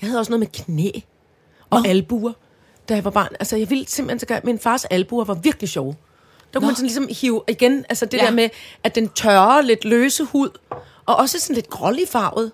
[0.00, 0.90] Jeg havde også noget med knæ
[1.70, 1.88] og Nå.
[1.88, 2.32] albuer,
[2.88, 3.28] da jeg var barn.
[3.40, 4.40] Altså, jeg ville simpelthen så gerne...
[4.44, 5.96] Min fars albuer var virkelig sjove.
[6.54, 6.66] Der kunne Nå.
[6.66, 8.22] man sådan ligesom hive igen, altså det Ja.
[8.22, 8.26] ja.
[8.28, 8.48] der med,
[8.84, 10.48] at den tørre, lidt løse hud,
[11.06, 12.52] og også sådan lidt grålig farvet.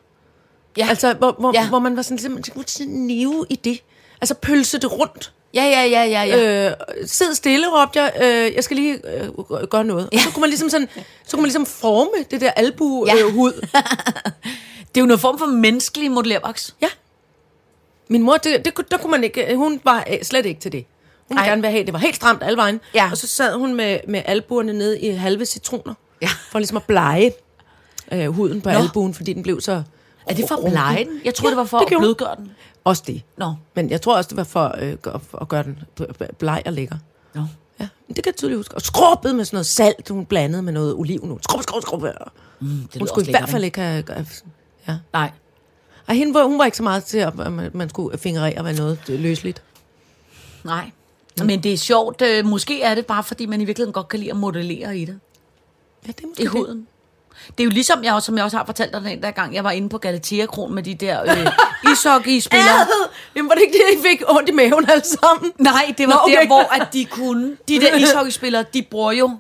[0.76, 0.86] Ja.
[0.88, 1.62] Altså, hvor, hvor, Ja.
[1.62, 1.68] ja.
[1.68, 3.80] hvor man var sådan ligesom, man kunne sådan nive i det.
[4.20, 5.32] Altså pølse det rundt.
[5.54, 6.68] Ja, ja, ja, ja, ja.
[6.70, 6.76] Øh,
[7.06, 8.12] sid stille, råbte jeg.
[8.22, 9.28] Øh, jeg skal lige øh,
[9.70, 10.08] gøre noget.
[10.12, 10.88] Og så kunne man ligesom sådan,
[11.24, 13.14] så kunne man ligesom forme det der albu Ja.
[13.26, 13.52] øh, hud.
[13.52, 16.74] Det er jo noget form for menneskelig modellervoks.
[16.82, 16.88] Ja.
[18.08, 20.60] Min mor, det, det, kunne- der kunne man ikke, øh, hun var øh, slet ikke
[20.60, 20.86] til det.
[21.28, 21.46] Hun Ej.
[21.46, 22.80] gerne vil have, det var helt stramt alle vejen.
[22.94, 23.08] Ja.
[23.10, 25.94] Og så sad hun med, med albuerne nede i halve citroner.
[26.22, 26.28] Ja.
[26.50, 27.32] For ligesom at blege
[28.12, 28.74] øh, huden på Nå.
[28.78, 29.82] albuen, fordi den blev så
[30.26, 31.20] Er det for at blege den?
[31.24, 32.50] Jeg troede, det var for det at blødgøre den.
[32.84, 33.22] Også det.
[33.36, 33.54] Nå.
[33.74, 34.96] Men jeg tror også, det var for, øh,
[35.40, 35.78] at gøre den
[36.38, 36.96] bleg og lækker.
[37.34, 37.42] Nå.
[37.80, 38.74] Ja, men det kan jeg tydeligt huske.
[38.74, 41.38] Og skrubbet med sådan noget salt, hun blandede med noget oliven.
[41.42, 42.02] Skrub, skrub, skrub.
[42.60, 44.04] Mm, Det hun skulle i hvert fald ikke have...
[44.88, 44.96] ja.
[45.12, 45.30] Nej.
[46.08, 48.98] Ej, hende hun var ikke så meget til, at man, man skulle fingerere med noget
[49.08, 49.62] løsligt.
[50.64, 50.90] Nej.
[51.42, 52.22] Men det er sjovt.
[52.22, 55.04] Øh, måske er det bare, fordi man i virkeligheden godt kan lide at modellere i
[55.04, 55.20] det.
[56.06, 56.86] Ja, det er måske I huden.
[57.58, 59.54] Det er jo ligesom, jeg også, som jeg også har fortalt dig den der gang,
[59.54, 61.46] jeg var inde på Galatea Kron med de der øh,
[61.92, 62.86] ishockey-spillere.
[63.36, 65.52] Jamen, var det ikke det, I fik ondt i maven alle sammen?
[65.58, 66.40] Nej, det var Nå, okay.
[66.40, 67.56] der, hvor at de kunne.
[67.68, 69.30] De der ishockeyspillere, de bruger jo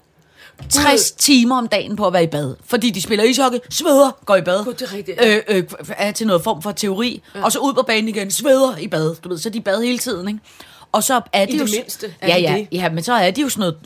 [0.70, 2.54] 60 timer om dagen på at være i bad.
[2.66, 4.64] Fordi de spiller ishockey, sveder, går i bad.
[4.64, 5.20] Gud, det er rigtigt.
[5.24, 7.22] Øh, øh, er til noget form for teori.
[7.34, 7.44] Ja.
[7.44, 9.16] Og så ud på banen igen, sveder i bad.
[9.24, 10.40] Du ved, så de bad hele tiden, ikke?
[10.94, 11.64] Og så er de I jo...
[11.64, 12.68] det mindste er ja, de ja, det.
[12.72, 13.76] ja, men så er de jo sådan noget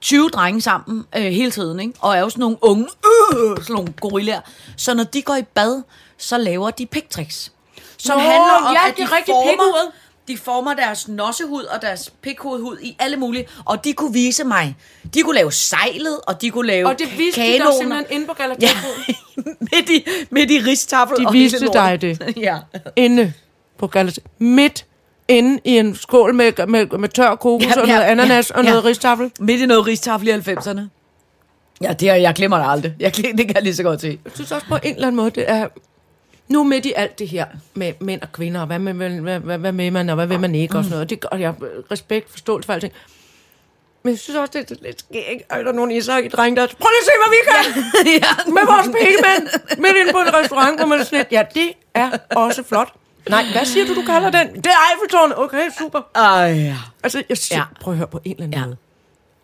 [0.00, 1.92] 20 drenge sammen øh, hele tiden, ikke?
[2.00, 2.88] Og er jo sådan nogle unge,
[3.34, 4.40] øh, sådan nogle gorillaer.
[4.76, 5.82] Så når de går i bad,
[6.18, 7.52] så laver de pigtricks.
[7.98, 9.90] Som Nå, handler om, ja, at det er de rigtigt, former,
[10.28, 13.48] de former deres nossehud og deres pikhovedhud i alle mulige.
[13.64, 14.76] Og de kunne vise mig.
[15.14, 17.70] De kunne lave sejlet, og de kunne lave Og det viste de kanoner.
[17.70, 18.68] dig simpelthen inde på Galatea.
[18.68, 21.16] Ja, midt i, midt i ristafel.
[21.16, 22.18] De og viste dig det.
[22.36, 22.58] ja.
[22.96, 23.32] Inde
[23.78, 24.24] på Galatea.
[24.38, 24.85] Midt
[25.28, 28.58] inde i en skål med, med, med tør kokos Ja, og ja, noget ananas ja,
[28.58, 28.70] og ja.
[28.70, 29.32] noget ristafel.
[29.40, 30.80] Midt i noget ristafel i 90'erne.
[31.80, 32.94] Ja, det er, jeg glemmer det aldrig.
[33.00, 34.18] Jeg, glemmer- det kan jeg lige så godt se.
[34.24, 35.68] Jeg synes også på en eller anden måde, det er...
[36.48, 39.58] Nu midt i alt det her med mænd og kvinder, og hvad, med, hvad, hvad,
[39.58, 41.10] hvad, med man, og hvad vil man ikke, og sådan noget.
[41.10, 41.54] Det, og jeg
[41.90, 42.92] respekt, forståelse for alting.
[44.02, 45.42] Men jeg synes også, det er lidt skægt.
[45.50, 48.32] Er der nogen ishockey-drenge, der prøv lige at se, hvad vi kan ja.
[48.56, 49.48] med vores pigemænd
[49.82, 52.92] midt inde på en restaurant, hvor man er sådan lidt, ja, det er også flot.
[53.28, 54.54] Nej, hvad siger du, du kalder den?
[54.56, 55.38] Det er Eiffeltårnet.
[55.38, 56.00] Okay, super.
[56.14, 56.76] Ej, ja.
[57.02, 57.62] Altså, jeg siger, Ja.
[57.74, 57.80] ja.
[57.80, 58.60] prøv at høre på en eller anden Ja.
[58.60, 58.66] ja.
[58.66, 58.76] måde.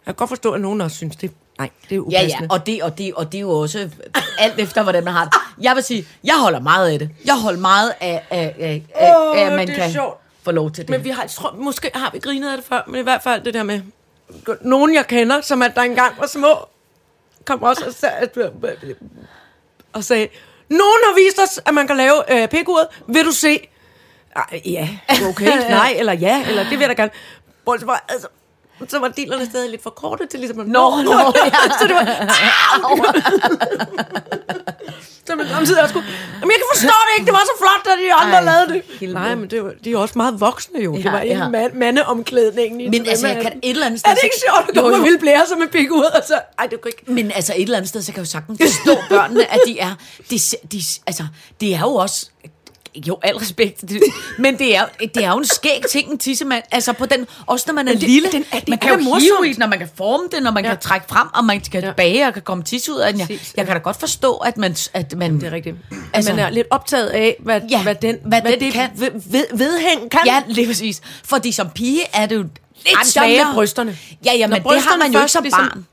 [0.07, 2.33] Jeg kan godt forstå, at nogen også synes, det, nej, det er Ja, upassende.
[2.43, 3.91] ja, og det, og, det, og det er jo også
[4.39, 5.35] alt efter, hvordan man har det.
[5.61, 7.11] Jeg vil sige, jeg holder meget af det.
[7.25, 10.19] Jeg holder meget af, af, af, af, Åh, af at man kan sjovt.
[10.43, 10.91] få lov til det.
[10.91, 13.43] Men vi har, tror, måske har vi grinet af det før, men i hvert fald
[13.45, 13.81] det der med,
[14.61, 16.55] nogen jeg kender, som at der engang var små,
[17.45, 18.51] kom også og sagde,
[19.93, 20.29] og sagde
[20.69, 23.69] nogen har vist os, at man kan lave øh, pikuret, vil du se?
[24.37, 24.89] Ej, ja,
[25.29, 27.11] okay, nej, eller ja, eller det vil jeg da gerne.
[27.65, 28.29] Bortset fra, altså,
[28.89, 31.51] så var dealerne stadig lidt for korte til ligesom at Nå, nå, ja.
[31.81, 32.05] så det var,
[35.27, 36.05] så man samtidig også kunne,
[36.41, 38.73] jamen jeg kan forstå det ikke, det var så flot, da de andre Ej, lavede
[38.73, 38.83] det.
[39.01, 39.19] helvede.
[39.21, 40.97] Nej, men det var, de er også meget voksne jo.
[40.97, 41.43] Det Ja, var ikke ja.
[41.43, 41.49] ja.
[41.49, 43.09] man, mandeomklædningen i Men det.
[43.11, 43.61] altså, jeg kan det?
[43.63, 44.11] et eller andet sted...
[44.11, 46.05] Er det ikke sjovt at komme og ville blære sig med pik ud?
[46.05, 47.13] Og så, ej, det kunne ikke.
[47.13, 49.79] Men altså et eller andet sted, så kan jeg jo sagtens forstå børnene, at de
[49.79, 49.95] er,
[50.31, 50.39] de,
[50.73, 51.27] de, altså,
[51.61, 52.31] det er jo også,
[52.97, 54.03] jo, al respekt, det,
[54.39, 57.65] men det er, det er jo en skæg ting, en tissemand, altså på den, også
[57.69, 59.47] når man er det- lille, den er- det man kan jo hive morsomt.
[59.47, 60.71] i den, og man kan forme den, og man ja.
[60.71, 61.93] Kan trække frem, og man kan ja.
[61.93, 63.21] bage, og kan komme tisse ud af den.
[63.21, 65.77] Jeg, jeg kan da godt forstå, at man, at man Det er rigtigt.
[66.15, 68.91] Altså- man er lidt optaget af, hvad, Ja, hvad den, hvad den det kan.
[68.97, 70.21] Ved, ved, vedhæng kan.
[70.27, 71.01] Ja, lige præcis.
[71.25, 72.53] Fordi som pige er det jo lidt
[72.87, 73.45] Ej, men der sværere.
[73.47, 73.99] med brysterne.
[74.25, 75.87] Ja, ja, men det har man jo ikke som ligesom- barn.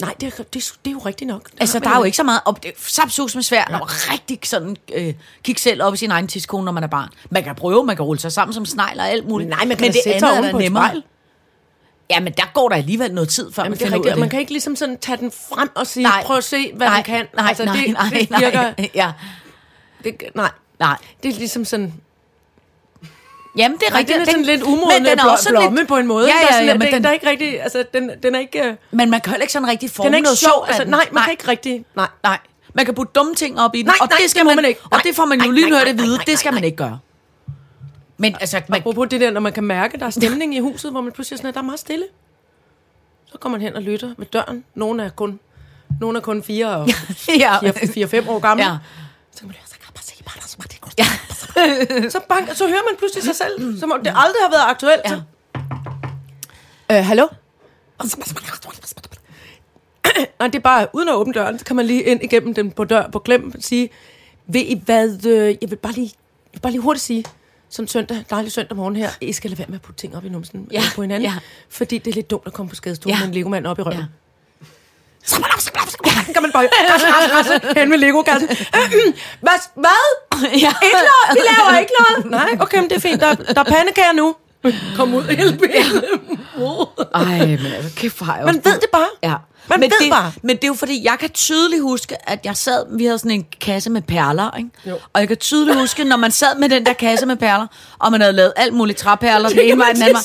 [0.00, 1.44] Nej, det er, det, er, det er jo rigtigt nok.
[1.50, 2.40] Det Altså, der er jo ikke så meget...
[2.44, 3.76] Op, det er sapsus med svært ja.
[3.76, 7.08] at rigtig sådan, øh, kigge selv op i sin egen tidskone, når man er barn.
[7.30, 9.50] Man kan prøve, man kan rulle sig sammen som snegl og alt muligt.
[9.50, 11.02] Nej, man kan men da sætte sig oven på et spejl.
[12.10, 14.00] Ja, men der går der alligevel noget tid, før Jamen, man det er finder ud
[14.04, 14.10] rigtigt.
[14.10, 14.20] af og det.
[14.20, 16.22] Man kan ikke ligesom sådan tage den frem og sige, Nej.
[16.24, 17.26] prøv at se, hvad nej, den kan.
[17.36, 18.72] Nej, altså, nej, det, nej, det nej, virker...
[18.94, 19.12] Ja,
[20.04, 20.96] Det, nej, nej.
[21.22, 21.94] det er ligesom sådan...
[23.56, 24.14] Jamen, det er Nej, rigtigt.
[24.18, 26.26] den er sådan lidt umoden men den er også blomme lidt, på en måde.
[26.26, 27.62] Ja, Der er ja, sådan, ja, lidt- men den, den, der er ikke rigtig...
[27.62, 28.62] Altså, den, den er ikke...
[28.64, 30.64] øh, men man kan heller ikke sådan rigtig forme Den er ikke noget sjov.
[30.66, 30.90] Altså, den.
[30.90, 31.84] nej, man kan ikke rigtig...
[31.96, 32.08] Nej.
[32.22, 32.38] Nej,
[32.74, 34.56] man kan putte dumme ting op i den, Nej, og nej, det skal det man,
[34.56, 34.80] man ikke.
[34.84, 36.38] Og Nej, det får man jo nej, lige nej, hørt at nej, vide, nej, det
[36.38, 36.98] skal nej, man ikke gøre.
[38.16, 40.90] Men altså, man, Apropos det der, når man kan mærke, der er stemning i huset,
[40.90, 42.04] hvor man pludselig sådan, at der er meget stille.
[43.32, 44.64] Så går man hen og lytter ved døren.
[44.74, 45.40] Nogle er kun,
[46.00, 46.88] nogle er kun fire og
[47.38, 48.64] ja, fire, fire, fem år gamle.
[48.64, 48.76] ja.
[49.32, 50.80] Så kan man høre, så kan man se, bare der er så meget, det
[52.14, 55.02] så, bank, så hører man pludselig sig selv, som om det aldrig har været aktuelt.
[55.04, 56.98] Ja.
[56.98, 57.26] Øh, hallo?
[60.38, 62.70] Nej, det er bare, uden at åbne døren, så kan man lige ind igennem den
[62.70, 63.90] på dør, på klem, og sige,
[64.46, 66.12] ved I hvad, øh, jeg vil bare lige,
[66.44, 67.24] jeg vil bare lige hurtigt sige,
[67.68, 70.24] sådan søndag, dejlig søndag morgen her, I skal lade være med at putte ting op
[70.24, 71.38] i numsen Ja, på hinanden, ja.
[71.68, 73.18] fordi det er lidt dumt at komme på skadestuen ja.
[73.20, 73.98] med en legomand op i røven.
[73.98, 74.04] Ja.
[76.06, 76.32] Ja.
[76.34, 78.48] kan man bare rasse, rasse, rasse, hen med Lego-kassen.
[79.44, 79.58] Hvad?
[79.84, 80.02] Hvad?
[80.42, 80.72] Ja.
[80.86, 81.26] Ikke noget?
[81.36, 82.30] Vi laver ikke noget?
[82.30, 83.20] Nej, okay, men det er fint.
[83.20, 84.34] Der, der er pandekager nu.
[84.96, 86.04] Kom ud hele bilen.
[87.14, 89.08] Ej, men altså, kæft, har jeg Man også ved det bare.
[89.22, 89.34] Ja.
[89.68, 90.32] Man men ved det, bare.
[90.42, 93.30] Men det er jo fordi, jeg kan tydeligt huske, at jeg sad, vi havde sådan
[93.30, 94.70] en kasse med perler, ikke?
[94.86, 94.98] Jo.
[95.12, 97.66] Og jeg kan tydeligt huske, når man sad med den der kasse med perler,
[97.98, 100.16] og man havde lavet alt muligt træperler, den ene vej, den anden.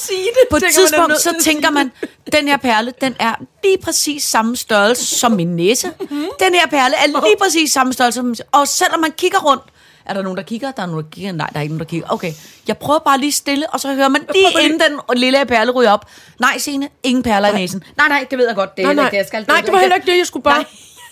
[0.50, 1.92] På et tidspunkt, så tænker man,
[2.32, 5.88] den her perle, den er lige præcis samme størrelse som min næse.
[6.00, 6.26] Mhm.
[6.40, 9.64] Den her perle er lige præcis samme størrelse som min Og selvom man kigger rundt,
[10.06, 10.72] er der nogen, der kigger?
[10.72, 11.32] Der er nogen, der kigger?
[11.32, 12.08] Nej, der er ikke nogen, der kigger.
[12.14, 12.34] Okay,
[12.68, 15.92] jeg prøver bare lige stille, og så hører man lige inden den lille perle ryger
[15.92, 16.06] op.
[16.40, 17.84] Nej, Signe, ingen perler i næsen.
[17.98, 18.78] Nej, nej, det ved jeg godt.
[18.78, 19.04] Det er Nej, nej.
[19.06, 19.46] ikke det, jeg skal.
[19.48, 20.58] nej, det var heller ikke det, jeg skulle bare...
[20.58, 20.66] Nej.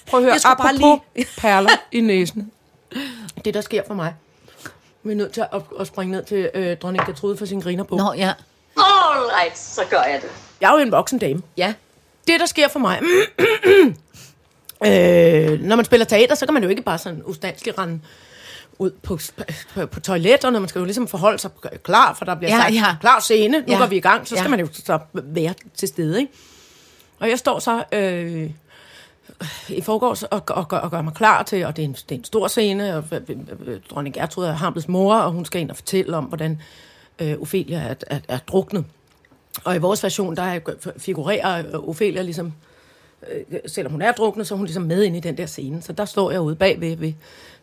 [0.07, 2.51] Prøv at høre, Jeg skulle bare apropos perler i næsen.
[3.45, 4.13] Det, der sker for mig.
[5.03, 7.83] Vi er nødt til at, at springe ned til øh, dronning Gertrude for sin griner
[7.83, 7.95] på.
[7.95, 8.33] Nå, ja.
[8.77, 10.29] All right, så gør jeg det.
[10.61, 11.41] Jeg er jo en voksen dame.
[11.57, 11.73] Ja.
[12.27, 12.99] Det, der sker for mig...
[14.85, 17.99] øh, når man spiller teater, så kan man jo ikke bare sådan ustandsligt rende
[18.79, 19.19] ud på,
[19.73, 20.59] på, på toiletterne.
[20.59, 21.51] Man skal jo ligesom forholde sig
[21.83, 22.95] klar, for der bliver Ja, sagt, ja.
[23.01, 23.77] klar scene, nu Ja.
[23.77, 24.27] går vi i gang.
[24.27, 24.49] Så skal Ja.
[24.49, 26.33] man jo så være til stede, ikke?
[27.19, 28.49] Og jeg står så øh,
[29.69, 32.11] i forgårs og, og, og, og gør mig klar til, og det er en, det
[32.11, 35.61] er en stor scene, og øh, øh, dronning Gertrud er Hamlets mor, og hun skal
[35.61, 36.61] ind og fortælle om, hvordan
[37.19, 38.85] øh, Ophelia er, er, er druknet.
[39.63, 40.59] Og i vores version, der er-
[40.97, 42.53] figurerer øh, Ophelia ligesom,
[43.31, 45.81] øh, selvom hun er druknet, så er hun ligesom med ind i den der scene.
[45.81, 47.13] Så der står jeg ude bagved ved,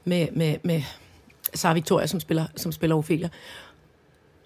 [0.04, 0.82] med, med, med
[1.56, 3.28] Sara Victoria, som spiller, som spiller Ophelia.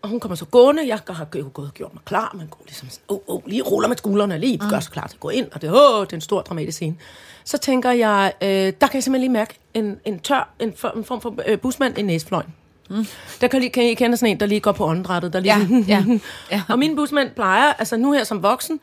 [0.02, 2.88] Og hun kommer så gående, jeg har gået og gjort mig klar, man går ligesom
[2.88, 5.48] sådan, oh, oh, lige ruller med skuldrene, lige gør sig klar til at gå ind,
[5.52, 6.96] og det, oh, det er en stor dramatisk scene.
[7.44, 10.88] Så tænker jeg, øh, der kan jeg simpelthen lige mærke en, en tør, en, for,
[10.88, 12.54] en form for øh, busmand i næsefløjen.
[12.90, 13.06] Mm.
[13.40, 15.54] Der kan, lige, kan I kende sådan en, der lige går på åndedrættet, der lige
[15.56, 16.18] Ja, ja,
[16.50, 16.62] ja.
[16.72, 18.80] Og mine busmænd plejer, altså nu her som voksen,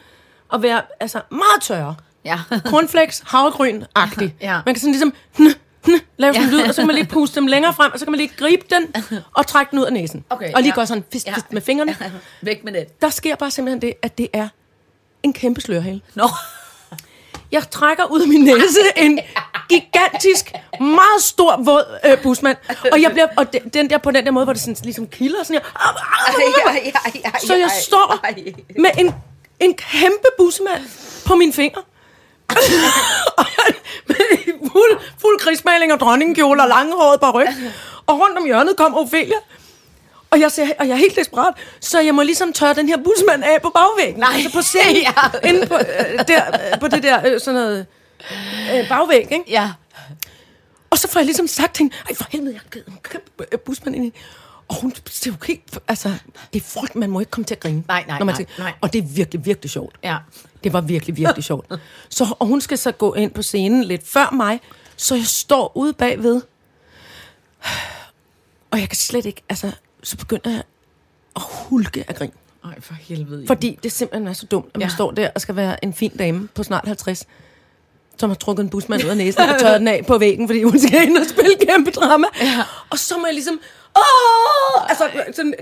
[0.54, 1.96] at være altså, meget tørre.
[2.26, 2.40] Ja.
[2.66, 4.36] Cornflakes, havregryn-agtig.
[4.42, 4.62] Ja.
[4.66, 5.14] Man kan sådan ligesom
[6.18, 6.56] lave sådan en Ja.
[6.58, 8.32] lyd, og så kan man lige puste dem længere frem, og så kan man lige
[8.38, 10.24] gribe den og trække den ud af næsen.
[10.30, 10.76] Okay, og lige ja.
[10.76, 11.98] gøre sådan fist, fist med fingrene.
[12.42, 13.02] Væk med det.
[13.02, 14.48] Der sker bare simpelthen det, at det er
[15.24, 16.02] en kæmpe slørhæl.
[16.16, 16.30] Nå.
[17.52, 19.20] Jeg trækker ud af min næse en
[19.70, 22.58] gigantisk, meget stor, våd øh, busmand.
[22.92, 25.08] Og, jeg bliver, og de- den der, på den der måde, hvor det sådan, ligesom
[25.08, 27.40] kilder, sådan her.
[27.48, 28.26] Så jeg står
[28.82, 29.14] med en,
[29.60, 30.82] en kæmpe busmand
[31.26, 31.80] på min finger.
[34.08, 34.16] Med
[34.72, 37.48] fuld, fuld krigsmaling og dronningenkjole og langehåret baryk.
[38.08, 39.36] Og rundt om hjørnet kom Ophelia.
[40.32, 42.98] Og jeg, ser, og jeg er helt desperat, så jeg må ligesom tørre den her
[42.98, 44.20] busmand af på bagvæggen.
[44.20, 44.30] Nej.
[44.36, 44.96] Altså på scenen,
[45.44, 45.50] Ja.
[45.50, 46.42] inde på, øh, der,
[46.74, 47.86] øh, på det der øh, sådan noget
[48.76, 49.44] øh, bagvæg, ikke?
[49.48, 49.72] Ja.
[50.90, 52.98] Og så får jeg ligesom sagt til hende, ej for helvede, jeg har givet en
[53.04, 54.14] kæmpe øh, busmand ind i.
[54.68, 56.14] Og hun ser jo helt, altså,
[56.54, 57.84] det er frygt, man må ikke komme til at grine.
[57.88, 58.74] Nej, nej, når man nej, tænker- nej.
[58.82, 59.96] Og det er virkelig, virkelig sjovt.
[60.04, 60.18] Ja.
[60.64, 61.72] Det var virkelig, virkelig sjovt.
[62.10, 64.60] Så, og hun skal så gå ind på scenen lidt før mig,
[64.96, 66.42] så jeg står ude bagved.
[68.72, 69.72] Og jeg kan slet ikke, altså,
[70.04, 70.64] så begynder jeg
[71.36, 72.32] at hulke af grin.
[72.64, 73.48] Ej, for helvede.
[73.48, 74.96] Fordi det simpelthen er så dumt, at man ja.
[74.96, 77.26] står der og skal være en fin dame på snart 50,
[78.20, 80.64] som har trukket en busmand ud af næsen og tørret den af på væggen, fordi
[80.64, 82.28] hun skal ind og spille kæmpe drama.
[82.42, 82.64] Ja.
[82.90, 83.60] Og så må jeg ligesom,
[83.98, 85.54] åh, altså, sådan,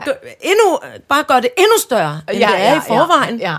[0.42, 3.40] endnu, bare gøre det endnu større, end ja, det er ja, i forvejen.
[3.40, 3.52] Ja.
[3.52, 3.58] Ja.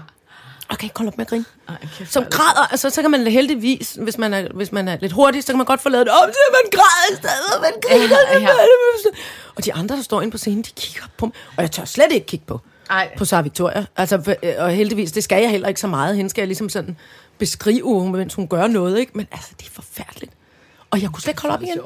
[0.82, 1.44] Ikke holde op med at grine.
[1.68, 4.88] Ej, kæft, Som er græder, altså så kan man heldigvis, hvis man er, hvis man
[4.88, 7.12] er lidt hurtig, så kan man godt få lavet det op til, at man græder
[7.12, 8.16] i stedet, og man griner.
[8.32, 8.48] Ja, ja.
[9.56, 11.84] Og de andre, der står inde på scenen, de kigger på mig, og jeg tør
[11.84, 13.08] slet ikke kigge på, Ej.
[13.18, 13.86] på Sara Victoria.
[13.96, 16.16] Altså, øh, og heldigvis, det skal jeg heller ikke så meget.
[16.16, 16.96] Hende skal jeg ligesom sådan
[17.38, 19.12] beskrive, mens hun gør noget, ikke?
[19.14, 20.32] Men altså, det er forfærdeligt.
[20.90, 21.78] Og jeg kunne slet ikke holde op igen.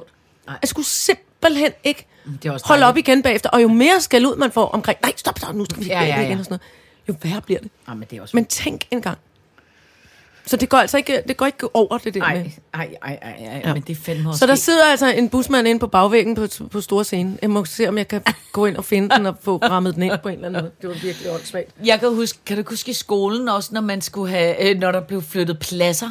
[0.47, 0.59] Nej.
[0.63, 2.07] Jeg skulle simpelthen ikke
[2.43, 3.51] Det er også holde op igen bagefter.
[3.51, 6.01] Og jo mere skal ud man får omkring, nej, stop, stop, nu skal vi Ja,
[6.01, 6.27] ja, ja, ja, ja.
[6.27, 6.59] igen og sådan
[7.09, 7.71] noget, jo værre bliver det.
[7.89, 8.37] Ej, men det er også...
[8.37, 9.19] Men tænk en gang.
[10.51, 12.29] Så det går altså ikke, det går ikke over det der med.
[12.29, 13.75] Ej, ej, ej, ej, ej, ja.
[13.75, 16.47] men det er fandme også Så der sidder altså en busmand inde på bagvæggen på,
[16.71, 17.39] på store scene.
[17.43, 20.03] Jeg må se, om jeg kan gå ind og finde den og få rammet den
[20.03, 20.73] ind på en eller anden måde.
[20.81, 21.71] Det var virkelig åndssvagt.
[21.85, 24.93] Jeg kan huske, kan du huske i skolen også, når man skulle have, øh, når
[24.93, 26.11] der blev flyttet pladser?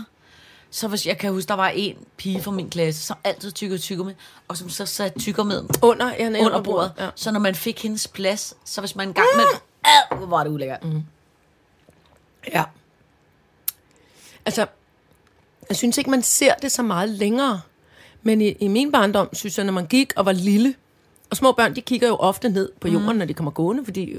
[0.72, 3.80] Så hvis jeg kan huske, der var en pige fra min klasse, som altid tykkede
[3.80, 4.14] tykker med,
[4.48, 6.92] og som så satte tykker med Under, ja, nede under bordet.
[7.00, 7.10] Ja.
[7.16, 9.46] Så når man fik hendes plads, så hvis man en gang med,
[9.86, 10.84] ad, hvor var det ulækkert.
[10.84, 11.04] Mm.
[12.54, 12.64] ja.
[14.50, 14.66] Altså,
[15.70, 17.62] jeg synes ikke, man ser det så meget længere.
[18.24, 20.76] Men i, i min barndom, synes jeg, når man gik og var lille,
[21.30, 23.16] og små børn, de kigger jo ofte ned på jorden, mm.
[23.16, 24.18] når de kommer gående, fordi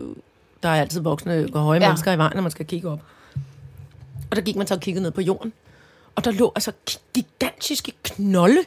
[0.63, 1.89] der er altid voksne og høje ja.
[1.89, 3.01] mennesker i vejen, når man skal kigge op.
[4.31, 5.53] Og der gik man så og kiggede ned på jorden.
[6.15, 6.73] Og der lå altså
[7.15, 8.61] gigantiske knolde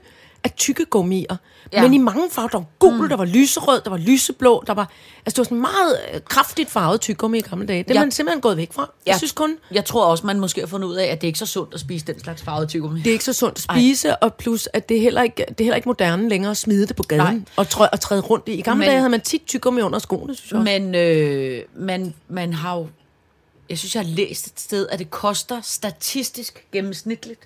[0.44, 1.36] af tykke gummier.
[1.74, 1.82] Ja.
[1.82, 2.50] Men i mange farver.
[2.50, 3.10] Der var gul, mm.
[3.10, 4.64] der var lyserød, der var lyseblå.
[4.68, 4.92] Der var,
[5.26, 7.84] altså, det var sådan meget øh, kraftigt farvet tyggegummi i gamle dage.
[7.84, 8.00] Det er Ja.
[8.00, 8.82] man simpelthen gået væk fra.
[9.06, 9.18] Jeg Ja.
[9.18, 11.46] synes kun, Jeg tror også, man måske har fundet ud af, at det ikke er
[11.46, 13.00] så sundt at spise den slags farvede tyggegummi.
[13.00, 14.16] det er ikke så sundt at spise, Ej.
[14.22, 16.88] og plus, at det er heller ikke, det er heller ikke moderne længere at smide
[16.88, 17.40] det på gaden Nej.
[17.56, 18.54] og, trø, og træde rundt i.
[18.54, 20.60] I gamle Men- dage havde man tit tyggegummi under skoene, synes jeg.
[20.62, 22.88] Men, Men øh, man, man har jo...
[23.70, 27.40] Jeg synes, jeg har læst et sted, at det koster statistisk gennemsnitligt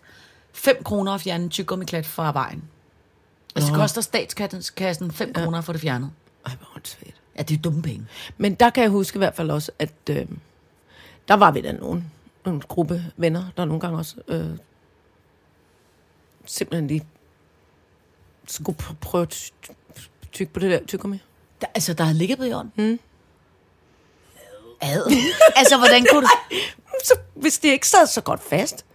[0.54, 2.64] 5 kroner at fjerne en tyggummiklat fra vejen.
[3.58, 5.44] Altså, det koster statskassen 5 ja.
[5.44, 6.12] kroner få det fjernet.
[6.46, 7.16] Ej, hvor åndssvagt.
[7.38, 8.06] Ja, det er dumme penge.
[8.38, 10.26] Men der kan jeg huske i hvert fald også, at øh,
[11.28, 12.12] der var vi da nogen,
[12.48, 14.46] en gruppe venner, der nogle gange også øh,
[16.46, 17.06] simpelthen lige
[18.48, 19.52] skulle pr- prøve at ty-
[20.32, 21.22] tykke på det der tyggegummi.
[21.62, 22.72] Der, altså, der har ligget på jorden.
[22.76, 23.00] Mm.
[24.82, 25.12] Ad.
[25.56, 26.28] altså, hvordan kunne du...
[27.08, 28.86] Så hvis det ikke sad så godt fast,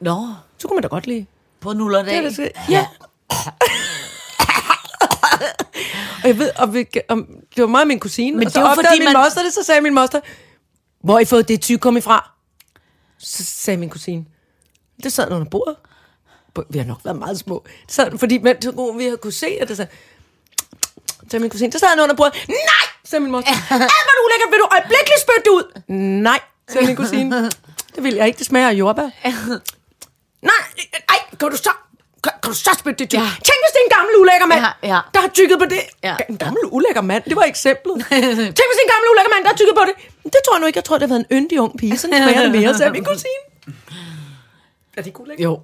[0.00, 1.26] Nå, så kunne man da godt lige...
[1.60, 2.24] på nuller Det er dag.
[2.24, 2.86] det, så- ja.
[6.24, 8.58] og jeg ved, og vi, om, det var mig og min kusine, Men og så
[8.58, 10.20] det jo opdagede fordi, min man- moster det, så sagde min moster,
[11.00, 12.30] hvor har I fået det tyggegummi fra?
[13.18, 14.24] Så sagde min kusine,
[15.02, 15.76] det sad under bordet.
[16.54, 17.64] Bo- Vi har nok været meget små.
[17.88, 19.86] Sad, fordi men, så vi havde kunne se, at det så
[21.30, 22.34] sagde min kusine, så sad han under bordet.
[22.48, 22.56] Nej,
[23.04, 23.50] sagde min moster.
[23.70, 25.80] Alt, hvad du er ulækkert, vil du øjeblikkeligt spytte ud.
[26.22, 27.50] Nej, sagde min kusine.
[27.94, 29.02] Det vil jeg ikke, det smager af jordbær.
[30.50, 30.62] Nej,
[31.08, 31.70] ej, kan du så...
[32.24, 33.18] Kan, kan du så spytte det ud?
[33.22, 33.28] Ja.
[33.48, 35.00] Tænk, hvis det er en gammel ulækker mand, Ja, ja.
[35.14, 35.82] der har tykket på det.
[36.08, 36.14] Ja.
[36.32, 37.96] En gammel ulækker mand, det var eksemplet.
[38.58, 39.94] Tænk, hvis det er en gammel ulækker mand, der har tykket på det.
[40.34, 40.78] Det tror jeg nu ikke.
[40.80, 41.98] Jeg tror, det har været en yndig ung pige.
[41.98, 43.42] Sådan smager det mere, sagde min kusine.
[44.96, 45.60] Er det ikke Jo.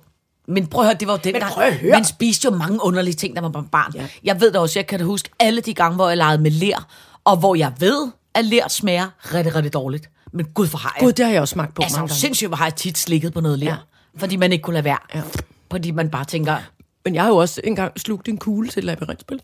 [0.47, 3.15] Men prøv at høre, det var jo den, Men der, man spiste jo mange underlige
[3.15, 3.93] ting, da man var barn.
[3.95, 4.07] Ja.
[4.25, 6.51] Jeg ved da også, jeg kan da huske alle de gange, hvor jeg legede med
[6.51, 6.89] ler,
[7.25, 10.11] og hvor jeg ved, at ler smager rigtig, rigtig dårligt.
[10.33, 11.05] Men gud, hvor har jeg.
[11.07, 12.21] Gud, det har jeg også smagt på altså, mange gange.
[12.21, 13.67] sindssygt, hvor har jeg tit slikket på noget ler.
[13.67, 13.77] Ja.
[14.19, 14.99] Fordi man ikke kunne lade være.
[15.15, 15.23] Ja.
[15.71, 16.57] Fordi man bare tænker,
[17.05, 19.43] Men jeg har jo også engang slugt en kugle til et labyrintspil.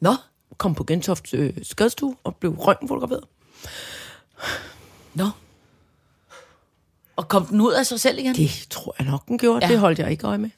[0.00, 0.14] nå,
[0.58, 3.24] Kom på Gentofts øh, skadestue og blev røntgenfotograferet.
[5.14, 5.28] nå.
[7.16, 8.34] Og kom den ud af sig selv igen?
[8.34, 9.66] Det tror jeg nok, den gjorde.
[9.66, 9.72] Ja.
[9.72, 10.50] Det holdt jeg ikke øje med.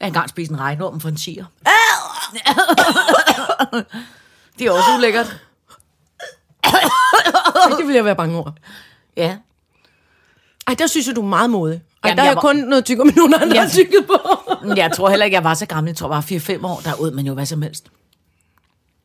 [0.00, 1.44] Jeg har engang spist en regnorm for en tiger.
[4.58, 5.40] det er også ulækkert.
[7.78, 8.50] Det vil jeg være bange over.
[9.16, 9.38] Ja.
[10.66, 11.82] Ej, der synes jeg, du er meget modig.
[12.08, 14.18] Jamen, der er jeg jeg var- kun noget tykker med nogen andre, har tykket på.
[14.66, 15.88] Men Jeg tror heller ikke, jeg var så gammel.
[15.90, 17.86] Jeg tror bare 4-5 år, der åd man jo hvad som helst.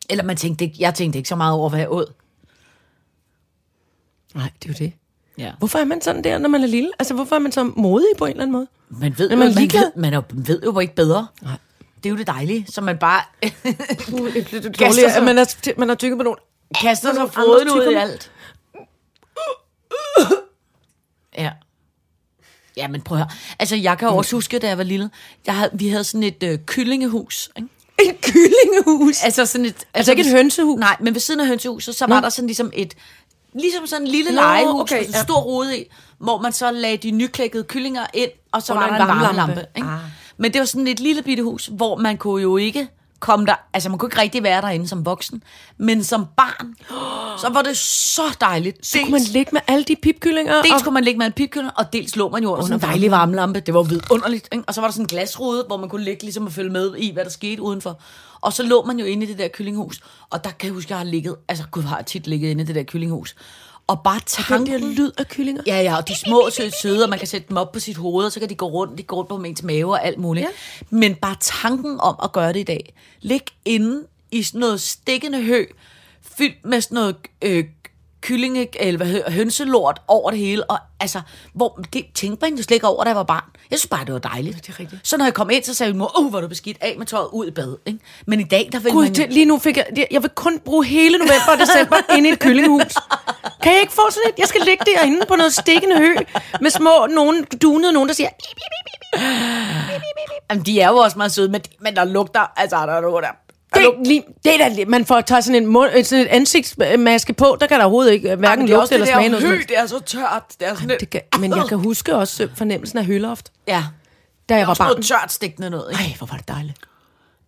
[0.10, 2.14] Eller man tænkte ikke, jeg tænkte ikke så meget over, hvad jeg åd.
[4.36, 4.94] Nej, det er jo det.
[5.38, 5.52] Ja.
[5.60, 6.92] Hvorfor er man sådan der, når man er lille?
[7.00, 8.68] Altså, hvorfor er man så modig på en eller anden måde?
[8.90, 11.28] Man ved, Er jo, man man, ved, man er, ved jo ikke bedre.
[11.42, 11.58] Nej.
[11.98, 15.88] Det er jo det dejlige, så man bare Det er sig- at man har, man
[15.90, 16.38] har tykket på nogen.
[16.82, 18.32] kaster sig andre ud i alt.
[21.38, 21.52] Ja.
[22.80, 23.30] Ja, men prøv at høre.
[23.60, 25.10] Altså, jeg kan også huske, da jeg var lille,
[25.46, 27.50] jeg havde, vi havde sådan et øh, kyllingehus.
[27.58, 27.70] Ikke?
[28.06, 29.24] En kyllingehus.
[29.24, 29.76] Altså sådan et...
[29.94, 30.80] Altså ikke et hønsehus?
[30.80, 32.22] Nej, men ved siden af hønsehuset, så var Nå.
[32.22, 32.94] der sådan ligesom et...
[33.54, 35.24] Ligesom sådan en lille Nå, legehus, okay, med en ja.
[35.24, 35.86] stor rude i,
[36.20, 39.38] hvor man så lagde de nyklækkede kyllinger ind, og så Under var der en varmelampe.
[39.38, 39.66] varmelampe.
[39.76, 39.88] Ikke?
[39.88, 40.00] Ah.
[40.38, 42.88] Men det var sådan et lille bitte hus, hvor man kunne jo ikke
[43.20, 43.56] komme der...
[43.74, 45.44] Altså, man kunne ikke rigtig være derinde som voksen,
[45.78, 46.76] men som barn,
[47.40, 48.86] så var det så dejligt.
[48.86, 50.62] Så kunne man ligge med alle de pipkyllinger.
[50.62, 52.82] Dels og- kunne man ligge med en pipkylling, og dels lå man jo under en
[52.82, 53.60] dejlig varmelampe.
[53.60, 54.50] Det var vidunderligt.
[54.52, 54.64] Ikke?
[54.68, 56.96] Og så var der sådan en glasrude, hvor man kunne ligge ligesom og følge med
[56.98, 58.02] i, hvad der skete udenfor.
[58.42, 60.00] Og så lå man jo inde i det der kyllinghus.
[60.30, 61.36] Og der kan jeg huske, jeg har ligget...
[61.48, 63.36] Altså, gud, har jeg tit ligget inde i det der kyllinghus.
[63.90, 64.82] Og bare Den tanken...
[64.82, 65.64] der lyd af kyllinger.
[65.68, 66.50] Ja, ja, og de små
[66.82, 68.66] søde, og man kan sætte dem op på sit hoved, og så kan de gå
[68.68, 70.44] rundt, de går rundt på ens mave og alt muligt.
[70.44, 70.50] Ja.
[70.82, 70.86] Ja.
[70.98, 72.94] Men bare tanken om at gøre det i dag.
[73.22, 75.66] Lig inde i sådan noget stikkende hø,
[76.38, 77.64] fyldt med sådan noget øh,
[78.22, 81.22] kyllinge, eller hvad hedder, hønselort over det hele, og altså,
[81.54, 83.44] hvor, det tænkte man jo slet ikke over, da jeg var barn.
[83.72, 84.58] Jeg synes bare, det var dejligt.
[84.68, 85.08] det er rigtigt.
[85.08, 86.96] Så når jeg kom ind, så sagde min mor, uh, hvor er du beskidt, af
[86.98, 87.76] med tøjet ud i bad.
[87.86, 88.00] Ikke?
[88.28, 89.24] Men i dag, der vil Gud, man jo...
[89.24, 89.86] det, lige nu fik jeg...
[89.96, 92.94] det- Jeg vil kun bruge hele november og december inde i et kyllingehus.
[93.64, 94.40] Kan jeg ikke få sådan et?
[94.40, 96.16] Jeg skal ligge derinde på noget stikkende hø
[96.62, 98.30] med små, nogen, dunede nogen, der siger...
[98.30, 99.22] "Bip, bip, bip,
[100.52, 103.24] Jamen, de er jo også meget søde, men, men der lugter, altså, der er noget
[103.24, 103.30] der.
[103.74, 107.34] Det, er lige, det er da, man får taget sådan en, mund, sådan et ansigtsmaske
[107.34, 109.46] på, der kan der overhovedet ikke hverken det er lugte eller det smage noget.
[109.46, 109.70] hø, helst.
[109.70, 110.44] det er så tørt.
[110.60, 113.84] Det er sådan Det kan, men jeg kan huske også øh, fornemmelsen af høloft, Ja,
[114.50, 115.04] da jeg var også noget barn.
[115.04, 115.92] tørt stikkende noget.
[115.92, 116.04] Ikke?
[116.04, 116.78] Ej, hvor var det dejligt.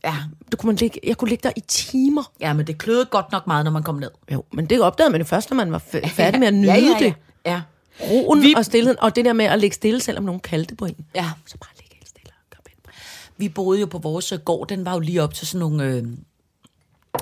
[0.04, 0.16] Ja.
[0.52, 2.32] Du kunne man ligge, jeg kunne ligge der i timer.
[2.42, 4.10] ja, men det kløede godt nok meget, når man kom ned.
[4.32, 6.74] Jo, men det opdagede man jo først, når man var f- færdig med at nyde
[6.74, 7.06] ja, ja, ja.
[7.06, 7.14] det.
[7.46, 7.62] Ja,
[8.02, 10.86] Roen Vi- og stillheden, og det der med at ligge stille, selvom nogen kaldte på
[10.86, 10.96] en.
[11.16, 11.30] ja.
[11.46, 12.94] Så bare ligge helt stille og komme ind.
[13.38, 15.84] Vi boede jo på vores øh, gård, den var jo lige op til sådan nogle,
[15.84, 16.04] øh,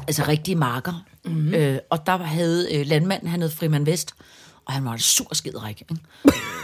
[0.07, 1.05] altså rigtige marker.
[1.25, 1.33] Mhm.
[1.35, 1.53] Mm-hmm.
[1.53, 4.13] Øh, og der havde øh, landmanden, han hed Frimand Vest,
[4.65, 5.95] Og han var en sur skidrik, ikke?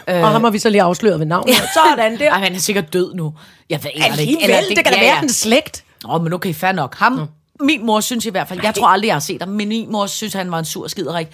[0.24, 1.48] Og ham har vi så lige afsløret ved navn.
[1.50, 1.54] Ja.
[1.96, 2.32] Sådan der.
[2.32, 3.34] Ej, han er sikkert død nu.
[3.70, 5.85] Jeg ved ikke, Alligevel, det kan da være en slægt.
[6.10, 6.95] Åh, men okay, fair nok.
[6.95, 7.28] Ham,
[7.60, 9.91] min mor synes i hvert fald, jeg tror aldrig, jeg har set ham, men min
[9.91, 11.28] mor synes, han var en sur skiderik.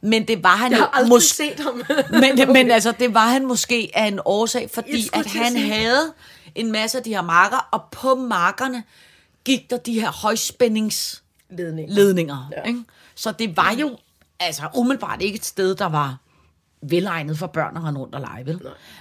[0.00, 1.36] Men det var han Jeg har aldrig måske...
[1.36, 1.82] set ham.
[2.22, 6.12] men, men altså, det var han måske af en årsag, fordi at han havde
[6.54, 8.82] en masse af de her marker, og på markerne
[9.44, 11.90] gik der de her højspændings Ledning.
[11.90, 12.48] ledninger.
[12.56, 12.62] Ja.
[12.68, 12.80] Ikke?
[13.14, 13.96] Så det var jo
[14.40, 16.16] altså umiddelbart ikke et sted, der var
[16.82, 18.60] velegnet for børn at rende rundt og lege, vel?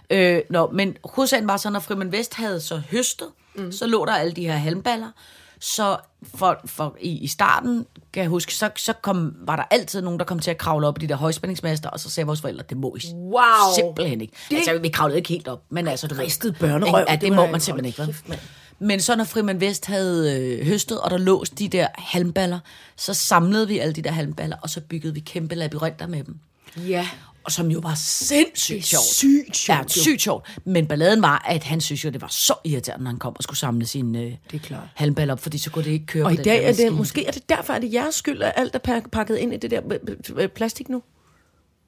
[0.09, 3.71] Øh, nå, men hovedsagen var så, når Frimand Vest havde så høstet, mm.
[3.71, 5.11] så lå der alle de her halmballer,
[5.59, 5.97] så
[6.36, 10.19] for, for i, i starten, kan jeg huske, så, så kom, var der altid nogen,
[10.19, 12.63] der kom til at kravle op i de der højspændingsmaster, og så sagde vores forældre,
[12.69, 13.41] det må I Wow.
[13.75, 14.34] simpelthen ikke.
[14.49, 14.55] Det...
[14.55, 16.07] Altså, vi kravlede ikke helt op, men altså...
[16.07, 18.39] Du Ristet børnerøv, Ja, det må man simpelthen ikke, kæft.
[18.80, 22.59] Men så når Frimand Vest havde øh, høstet, og der låste de der halmballer,
[22.95, 26.38] så samlede vi alle de der halmballer, og så byggede vi kæmpe labyrinter med dem.
[26.78, 27.07] Ja.
[27.48, 29.04] Og som jo var sindssygt sjovt.
[29.04, 30.58] sygt sjovt, Ja, sygt sjovt.
[30.66, 33.43] Men balladen var, at han synes jo, det var så irriterende, når han kom og
[33.43, 34.22] skulle samle sine
[34.54, 36.93] øh, halmballer op, fordi så kunne det ikke køre Og i dag der er det,
[36.93, 39.54] måske er det derfor, at det er jeres skyld, at alt er pak- pakket ind
[39.54, 41.02] i det der plastik nu.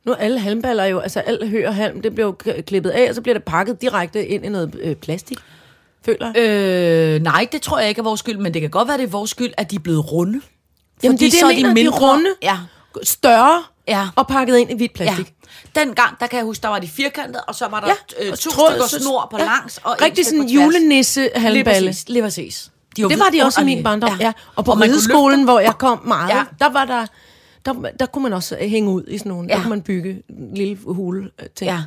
[0.06, 3.10] Nu er alle halmballer jo, altså alt hø og halm, det bliver jo klippet af,
[3.10, 5.38] og så bliver det pakket direkte ind i noget øh, plastik.
[6.06, 7.16] Føler jeg.
[7.16, 9.04] Øh, nej, det tror jeg ikke er vores skyld, men det kan godt være, det
[9.04, 10.42] er vores skyld, at de er blevet runde.
[11.04, 12.30] Jamen, det er det, så jeg mener, de er runde.
[12.42, 12.58] Ja,
[13.04, 14.08] Større Ja.
[14.16, 15.04] og pakket ind i hvidt ja.
[15.06, 15.34] plastik.
[15.76, 18.38] Dengang, der kan jeg huske, der var de firkantede, og så var der Ja, øh,
[18.38, 19.46] to tråd- stykker snor på ja.
[19.46, 19.78] langs.
[19.84, 21.94] Og Rigtig sådan julenisse halmballe.
[22.08, 22.72] lige præcis.
[22.98, 24.26] De Det var de også i min barndom, ja.
[24.26, 24.32] ja.
[24.56, 26.38] Og på rideskolen, hvor jeg kom meget, Ja.
[26.38, 26.44] ja.
[26.60, 27.06] der var der,
[27.66, 29.54] der, der kunne man også øh, hænge ud i sådan nogle, ja.
[29.54, 29.58] Ja.
[29.58, 31.72] der kunne man bygge en lille hule øh, ting.
[31.72, 31.82] Ja.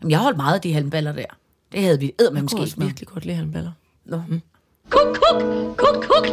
[0.00, 1.24] Jamen, jeg holdt meget af de halmballer der.
[1.72, 3.70] Det havde vi æd med Jeg kunne måske også virkelig godt lide halmballer.
[4.04, 4.22] Nå.
[4.90, 5.42] Kuk, kuk,
[5.76, 6.26] kuk, kuk.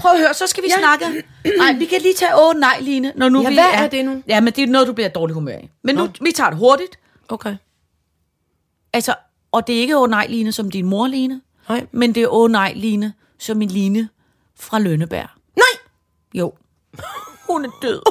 [0.00, 0.78] Prøv at høre, så skal vi ja.
[0.78, 1.24] snakke.
[1.58, 3.12] Nej, vi kan lige tage åh nej, Line.
[3.16, 4.22] Når nu Ja, vi hvad er det nu?
[4.28, 5.70] Ja, men det er noget, du bliver dårlig humør i.
[5.82, 6.98] Men nu, vi tager det hurtigt.
[7.28, 7.56] Okay.
[8.92, 9.14] Altså,
[9.52, 11.40] og det er ikke åh nej, Line, som din mor, Line.
[11.68, 11.86] Nej.
[11.92, 14.08] Men det er åh nej, Line, som min Line
[14.60, 15.28] fra Lønneberg.
[15.56, 15.82] Nej!
[16.34, 16.52] Jo.
[17.48, 18.02] Hun er død.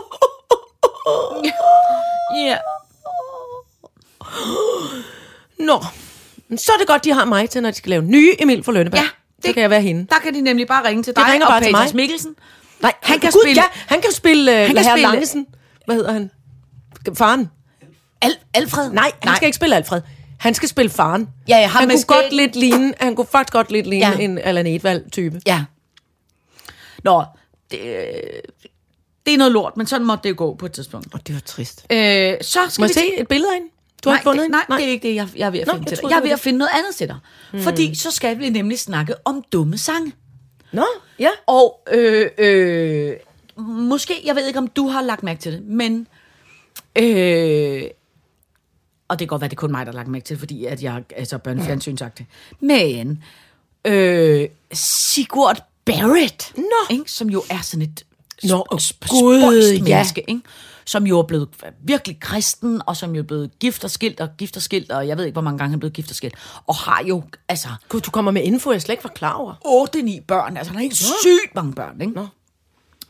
[2.36, 2.58] Ja.
[5.60, 5.84] Nå,
[6.48, 8.64] Men så er det godt, de har mig til, når de skal lave nye Emil
[8.64, 9.02] for Lønneberg.
[9.02, 9.10] Ja,
[9.46, 10.08] så kan jeg være hende.
[10.10, 11.96] Der kan de nemlig bare ringe til De dig ringer og bare til Peters mig.
[11.96, 12.36] Mikkelsen.
[12.82, 15.48] Nej, Han kan Gud, spille- Ja, han kan spille uh, kan herr spille- Langesen.
[15.86, 16.32] Hvad hedder han?
[17.16, 17.50] Faren?
[18.22, 18.92] Al- Alfred?
[18.92, 20.02] Nej, han skal ikke spille Alfred.
[20.40, 21.30] Han skal spille faren.
[21.48, 24.18] Ja, ja, han med kunne godt lidt ligne, han kunne faktisk godt lidt ligne Ja.
[24.18, 25.42] en Allan Edvald-type.
[25.48, 25.64] Ja.
[27.04, 27.24] Nå,
[27.72, 28.14] det, øh,
[29.26, 31.08] det er noget lort, men sådan måtte det jo gå på et tidspunkt.
[31.14, 31.86] Og det var trist.
[31.92, 33.70] Øh, så skal Må vi se et billede af hende?
[34.04, 34.66] Du har nej, ikke fundet det, hende?
[34.70, 36.10] nej, det er ikke det, jeg, jeg er ved at Nå, finde jeg til dig.
[36.10, 37.18] Jeg er det ved var at finde noget andet til dig.
[37.52, 37.62] Hmm.
[37.62, 40.14] Fordi så skal vi nemlig snakke om dumme sange.
[40.72, 40.86] Nå,
[41.20, 41.30] ja.
[41.48, 43.14] Og øh, øh,
[43.58, 46.08] måske, jeg ved ikke, om du har lagt mærke til det, men...
[46.96, 47.84] Øh,
[49.08, 50.40] og det kan godt være, det er kun mig, der har lagt mærke til det,
[50.40, 52.26] fordi at jeg altså børnefjernsyn sagt det.
[52.60, 53.24] Men
[53.86, 56.64] øh, Sigurd Barrett, Nå.
[56.90, 58.04] ikke, som jo er sådan et
[58.44, 59.84] Nå, sp- spøjst ja.
[59.84, 60.42] menneske, ikke?
[60.90, 61.50] Som jo er blevet
[61.82, 65.08] virkelig kristen, og som jo er blevet gift og skilt, og gift og skilt, og
[65.08, 66.36] jeg ved ikke, hvor mange gange han er blevet gift og skilt,
[66.68, 69.54] og har jo, altså, Gud, du kommer med info, jeg slet ikke var klar over.
[70.22, 70.58] 8-9 børn.
[70.58, 72.14] Altså, han har helt sygt mange børn, ikke?
[72.14, 72.28] Nå.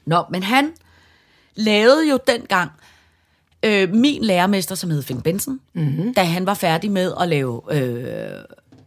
[0.06, 0.72] Nå, men han
[1.56, 2.72] lavede jo dengang
[3.66, 6.14] øh, min lærermester, som hed Finn Benson, mm-hmm.
[6.14, 8.44] da han var færdig med at lave øh,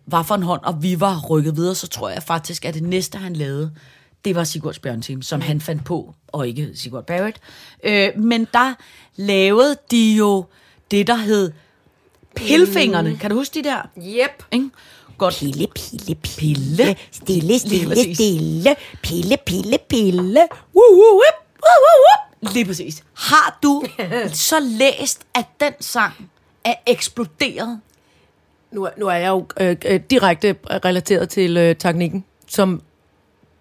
[0.06, 2.82] Var for en hånd, og vi var rykket videre, så tror jeg faktisk, at det
[2.82, 3.70] næste, han lavede,
[4.24, 7.38] det var Sigurds Bjørnteam, som han fandt på, og ikke Sigurd Barrett.
[7.84, 8.74] Øh, men der
[9.16, 10.44] lavede de jo
[10.90, 11.52] det, der hed
[12.36, 13.16] Pilfingrene.
[13.20, 13.88] Kan du huske de der?
[13.98, 14.44] Yep.
[14.52, 14.70] Ikke?
[15.18, 15.34] Godt.
[15.38, 16.96] Pille, pille, Pille.
[17.12, 18.76] Stille, stille, stille.
[19.02, 20.40] Pille, pille, pille.
[20.74, 22.02] Woo, woo, whip, woo, woo,
[22.42, 22.54] whip.
[22.54, 23.04] Lige præcis.
[23.14, 23.84] Har du
[24.48, 26.30] så læst, at den sang
[26.64, 27.80] er eksploderet?
[28.72, 32.82] Nu, er- nu er jeg jo øh, øh, direkte relateret til øh, teknikken, som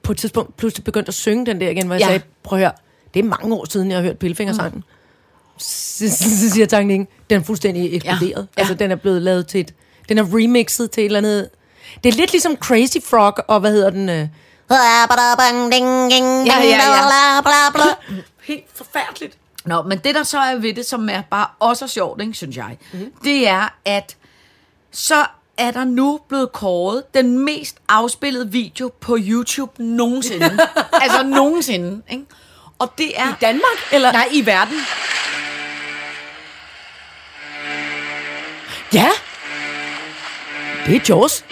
[0.03, 2.05] på et tidspunkt pludselig begyndte at synge den der igen, hvor jeg Ja.
[2.07, 2.71] sagde, prøv at høre,
[3.13, 4.77] det er mange år siden, jeg har hørt Pillefingersangen.
[4.77, 4.83] Mm.
[5.57, 8.47] Så, siger teknikken, den er fuldstændig eksploderet.
[8.57, 8.61] Ja.
[8.61, 9.73] Altså, den er blevet lavet til et,
[10.09, 11.49] den er remixet til et eller andet,
[12.03, 14.09] det er lidt ligesom Crazy Frog, og hvad hedder den?
[14.09, 14.27] Øh,
[16.47, 17.41] Ja, ja, ja.
[18.43, 19.37] Helt forfærdeligt.
[19.65, 22.57] Nå, men det der så er ved det, som er bare også sjovt, ikke, synes
[22.57, 23.11] jeg, mm.
[23.23, 24.15] det er, at
[24.91, 25.25] så
[25.57, 30.59] er der nu blevet kåret den mest afspillede video på YouTube nogensinde.
[31.03, 32.25] altså nogensinde, ikke?
[32.79, 33.29] Og det er...
[33.29, 34.11] I Danmark, eller?
[34.11, 34.77] Nej, i verden.
[38.93, 39.09] Ja!
[40.85, 41.45] Det er Jaws.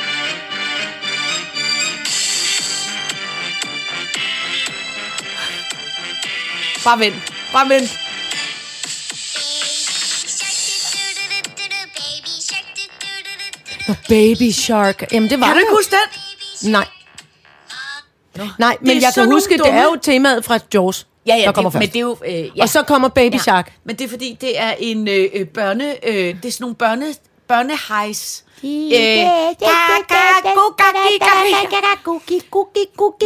[6.83, 7.33] Bare vent.
[7.53, 8.08] Bare vent.
[14.09, 15.13] Baby Shark.
[15.13, 15.95] Jamen, det var Kan du ikke huske
[16.61, 16.71] den?
[16.71, 16.85] Nej.
[18.59, 21.35] Nej, men er jeg kan huske, nogle det er dumme- jo temaet fra Jaws, Ja,
[21.35, 21.81] ja, der kommer det, først.
[21.81, 22.17] men det er jo...
[22.49, 22.63] Øh, ja.
[22.63, 23.37] Og så kommer Baby ja.
[23.39, 23.73] Shark.
[23.83, 26.07] Men det er fordi, det er en øh, øh, børne...
[26.07, 27.05] Øh, det er sådan nogle børne,
[27.47, 28.43] børnehejs.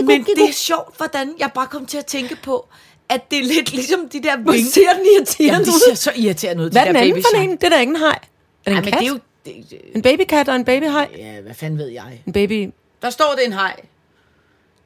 [0.05, 2.67] Men det er sjovt, hvordan jeg bare kom til at tænke på,
[3.09, 5.79] at det er lidt ligesom de der Hvor ser den irriterende Jamen, de ud?
[5.89, 7.43] ser så irriterende ud, Hvad de er der den anden baby for shark.
[7.43, 7.51] en?
[7.57, 8.09] Det er da ikke en haj.
[8.09, 8.17] Er
[8.65, 8.93] det en men kat?
[8.93, 9.19] det er jo...
[9.45, 11.09] Det, det, En babykat og en babyhaj?
[11.17, 12.21] ja, hvad fanden ved jeg?
[12.25, 12.69] En baby...
[13.01, 13.75] Der står det en hej.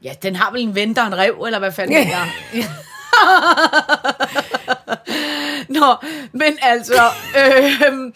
[0.03, 2.29] Ja, den har vel en ven, der er en rev, eller hvad fanden ved jeg?
[5.79, 5.95] Nå,
[6.31, 7.03] men altså,
[7.37, 8.13] øh,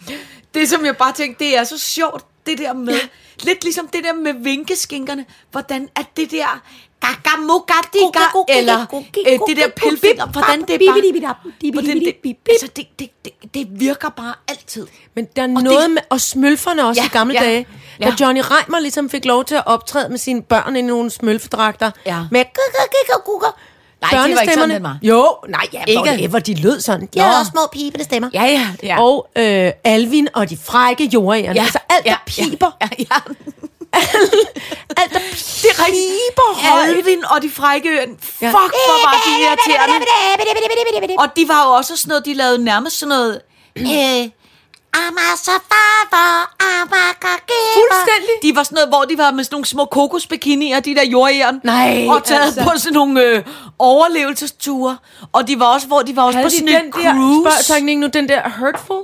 [0.54, 2.94] det som jeg bare tænkte, det er så sjovt, det der med,
[3.42, 6.62] lidt ligesom det der med vinkeskinkerne, hvordan at det der
[7.02, 8.86] gagamugatika, eller
[9.26, 13.66] øh, det der pilfinger, hvordan det er bare, hvordan det, altså det, det, det, det
[13.80, 14.86] virker bare altid.
[15.14, 17.66] Men der er Og noget det- med, og smølferne også Ja, i gamle ja, dage,
[18.02, 18.12] da.
[18.20, 22.18] Johnny Reimer ligesom fik lov til at optræde med sine børn i nogle smølfedragter, Ja.
[22.30, 22.44] med
[24.12, 24.98] Nej, det var ikke sådan, den var.
[25.02, 26.02] Jo, nej, ja, Ikke?
[26.02, 27.08] Whatever, de lød sådan.
[27.14, 28.28] De havde også små pibende stemmer.
[28.34, 29.00] Ja, ja, ja.
[29.02, 31.54] Og øh, Alvin og de frække jordægerne.
[31.54, 32.70] Ja, Altså alt, der ja, piber.
[32.80, 33.04] Ja, ja,
[33.94, 33.98] ja.
[35.00, 35.18] Alt, der
[35.62, 36.88] Det er piber højt.
[36.88, 38.16] Alvin og de frække øen.
[38.20, 38.50] Fuck, Ja.
[38.50, 41.16] hvor var de irriterende.
[41.18, 43.40] Og de var jo også sådan noget, de lavede nærmest sådan noget...
[43.76, 44.28] Øh,
[47.74, 48.34] Fuldstændig.
[48.42, 51.60] de var sådan noget, hvor de var med sådan nogle små kokosbikinier, de der jordjern.
[51.64, 52.62] Nej, Og taget altså.
[52.64, 53.42] på sådan nogle øh,
[53.78, 54.96] overlevelsesture.
[55.32, 57.14] Og de var også, hvor de var også Havde på de sådan den en der,
[57.14, 57.42] cruise.
[57.42, 59.02] spørgsmålstegning nu, den der Hurtful?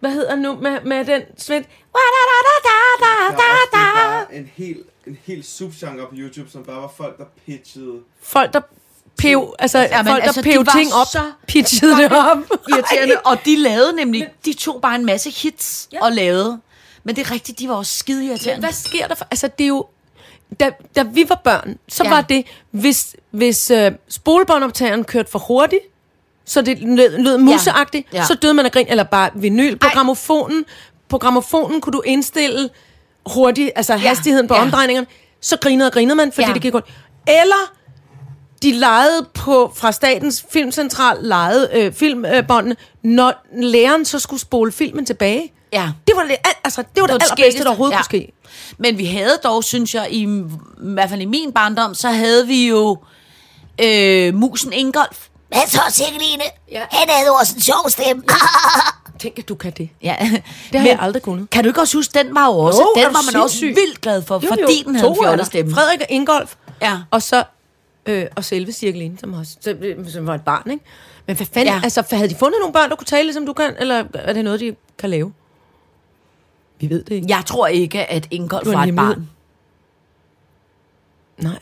[0.00, 1.64] Hvad hedder nu med, med den svend?
[1.64, 4.76] Der er også bare en hel,
[5.06, 7.98] en hel subgenre på YouTube, som bare var folk, der pitchede.
[8.22, 8.60] Folk, der
[9.18, 12.38] pev, altså, ja, folk, der altså, de pev var ting op, så pitchede det op.
[12.70, 13.14] irriterende.
[13.24, 16.04] Og de lavede nemlig, de tog bare en masse hits ja.
[16.04, 16.60] og lavede.
[17.04, 18.60] Men det er rigtigt, de var også skide irriterende.
[18.60, 19.26] Hvad sker der for?
[19.30, 19.86] Altså, det er jo...
[20.60, 22.10] Da, da vi var børn, så Ja.
[22.10, 23.78] var det, hvis, hvis uh,
[24.08, 25.82] spolebåndoptageren kørte for hurtigt,
[26.50, 28.18] så det lød, lød museagtigt, Ja.
[28.18, 28.24] ja.
[28.24, 29.76] Så døde man af grin, eller bare vinyl.
[29.76, 29.92] På Ej.
[29.94, 30.64] gramofonen,
[31.08, 32.68] på gramofonen kunne du indstille
[33.26, 33.98] hurtigt, altså ja.
[33.98, 34.62] hastigheden på Ja.
[34.62, 35.06] omdrejningerne,
[35.40, 36.52] så grinede og grinede man, fordi Ja.
[36.54, 36.96] det gik hurtigt.
[37.28, 37.72] Eller
[38.62, 45.06] de legede på, fra Statens Filmcentral, legede øh, filmbåndene, når læreren så skulle spole filmen
[45.06, 45.52] tilbage.
[45.72, 45.88] Ja.
[46.06, 47.98] Det var det, al- altså, det, var det, det allerbedste, der overhovedet Ja.
[47.98, 48.32] kunne ske.
[48.78, 50.28] Men vi havde dog, synes jeg, i, i
[50.78, 52.98] hvert fald i min barndom, så havde vi jo
[53.84, 55.26] øh, musen Ingolf.
[55.50, 56.42] Hvad så, Sikkeline?
[56.70, 56.82] Ja.
[56.90, 58.22] Han havde jo også en sjov stemme.
[59.20, 59.88] Tænk, at du kan det.
[60.02, 60.16] Ja.
[60.72, 61.50] Det har jeg aldrig kunnet.
[61.50, 63.82] Kan du ikke også huske, den var jo også, Jo, den var man også sindssyg?
[63.82, 65.72] vildt glad for, fordi den havde en fjollet stemme.
[65.74, 66.54] Frederik og Ingolf.
[66.82, 66.98] Ja.
[67.10, 67.44] Og så
[68.06, 69.76] øh, og selve Cirkeline, som, også, som,
[70.08, 70.84] som var et barn, ikke?
[71.26, 71.80] Men hvad fanden, Ja.
[71.84, 74.44] altså, havde de fundet nogle børn, der kunne tale, ligesom du kan, eller er det
[74.44, 75.32] noget, de kan lave?
[76.80, 77.26] Vi ved det ikke.
[77.28, 79.30] Jeg tror ikke, at Ingolf var et barn.
[81.38, 81.58] Nej,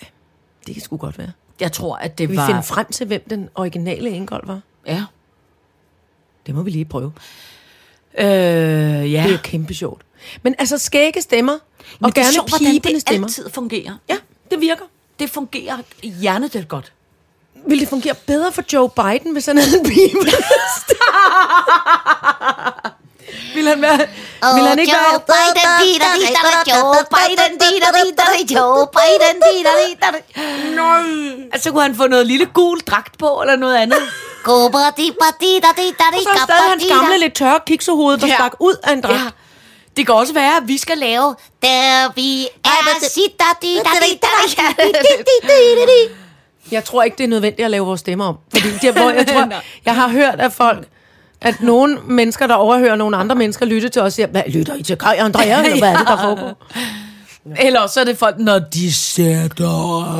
[0.66, 1.32] det kan sgu godt være.
[1.60, 2.46] Jeg tror, at det Vi var...
[2.46, 4.60] finder frem til, hvem den originale Ingolf var.
[4.86, 5.04] Ja.
[6.46, 7.12] Det må vi lige prøve.
[8.18, 9.02] Øh, ja.
[9.02, 10.02] Det er jo kæmpe sjovt.
[10.42, 11.60] Men altså skægge stemmer, og
[12.00, 13.26] Men er gerne sjovt, hvordan det stemmer.
[13.26, 13.94] altid fungerer.
[14.08, 14.16] Ja,
[14.50, 14.84] det virker.
[15.18, 16.92] Det fungerer hjernedødt godt.
[17.66, 20.30] Ville det fungere bedre for Joe Biden, hvis han havde en pibe?
[23.54, 23.98] Vil han være...
[24.54, 25.20] Ville han ikke Joe være...
[25.32, 26.10] Biden, di da
[26.72, 27.88] Joe Biden, di da
[28.54, 29.72] Joe Biden, di da
[30.74, 31.48] Nej.
[31.52, 33.98] Altså, kunne han få noget lille gul dragt på, eller noget andet?
[34.44, 37.60] Gubber, di ba di da di da di, Så er stadig hans gamle, lidt tørre
[37.66, 38.34] kiksehoved, der Ja.
[38.34, 39.14] stak ud af en dragt.
[39.14, 39.30] Ja.
[39.96, 41.34] Det kan også være, at vi skal lave...
[41.62, 44.28] Der vi er sitter, da di da di da
[44.82, 46.14] di, di di di di.
[46.70, 48.36] Jeg tror ikke, det er nødvendigt at lave vores stemmer om.
[48.52, 49.52] Fordi det, hvor jeg tror,
[49.84, 50.88] jeg har hørt af folk,
[51.40, 54.74] at nogle mennesker, der overhører nogle andre mennesker, lytter til os og siger, hvad lytter
[54.74, 56.66] I til Kaj Andrea, eller hvad er det, der foregår?
[57.66, 59.68] Eller så er det folk, når de sætter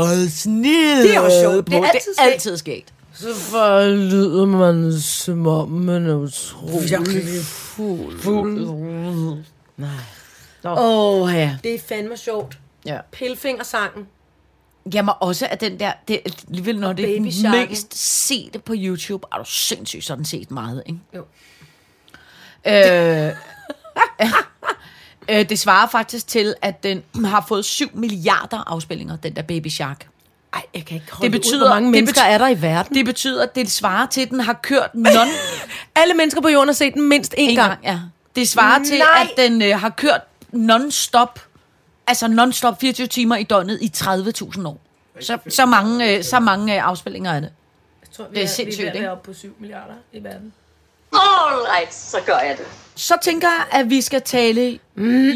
[0.01, 1.03] os ned.
[1.03, 1.67] Det er også sjovt.
[1.67, 2.93] Det er altid det er altid skægt.
[3.15, 8.69] Så for lyder man som om, man er utrolig fuld.
[10.65, 11.57] Åh, oh, ja.
[11.65, 12.59] Det er fandme sjovt.
[12.87, 12.99] ja.
[13.13, 14.07] Pilfingersangen.
[14.95, 17.21] Jamen også at den der, det, alligevel når det er
[17.67, 20.99] mest sete på YouTube, er du sindssygt sådan set meget, ikke?
[21.15, 21.25] Jo.
[22.67, 23.33] Øh,
[25.31, 29.69] øh, det svarer faktisk til, at den har fået 7 milliarder afspillinger, den der Baby
[29.69, 30.09] Shark.
[30.55, 32.49] Ej, jeg kan ikke holde Det betyder- ud, hvor mange det mennesker betyder- er der
[32.49, 32.95] i verden.
[32.95, 35.27] Det betyder, at det svarer til, at den har kørt non
[35.97, 37.69] Alle mennesker på jorden har set den mindst én en gang.
[37.71, 37.85] gang.
[37.85, 38.01] Ja.
[38.37, 39.23] Det svarer til, Nej.
[39.23, 40.21] at den øh, har kørt
[40.53, 41.41] non-stop,
[42.09, 44.81] altså non-stop 24 timer i døgnet i 30.000 år.
[45.21, 47.53] Så, så mange, øh, så mange øh, afspillinger er det.
[48.03, 49.11] Jeg tror, Det er sindssygt, ikke?
[49.11, 50.53] oppe på 7 milliarder i verden.
[51.13, 52.67] Alright, så gør jeg det.
[52.95, 54.79] Så tænker jeg, at vi skal tale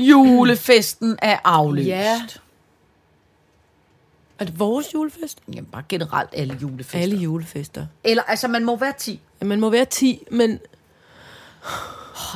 [0.09, 1.89] julefesten er aflyst.
[1.89, 2.23] Ja.
[4.39, 5.39] Er det vores julefest?
[5.49, 6.99] Jamen, bare generelt alle julefester.
[6.99, 7.87] Alle julefester.
[8.05, 9.21] Eller, altså, man må være 10.
[9.41, 10.61] Ja, man må være 10, men,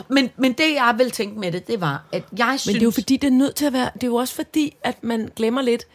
[0.08, 2.66] Men, men det, jeg vil tænke med det, det var, at jeg synes...
[2.66, 3.90] men det er jo fordi, det er nødt til at være...
[3.94, 5.86] Det er jo også fordi, at man glemmer lidt,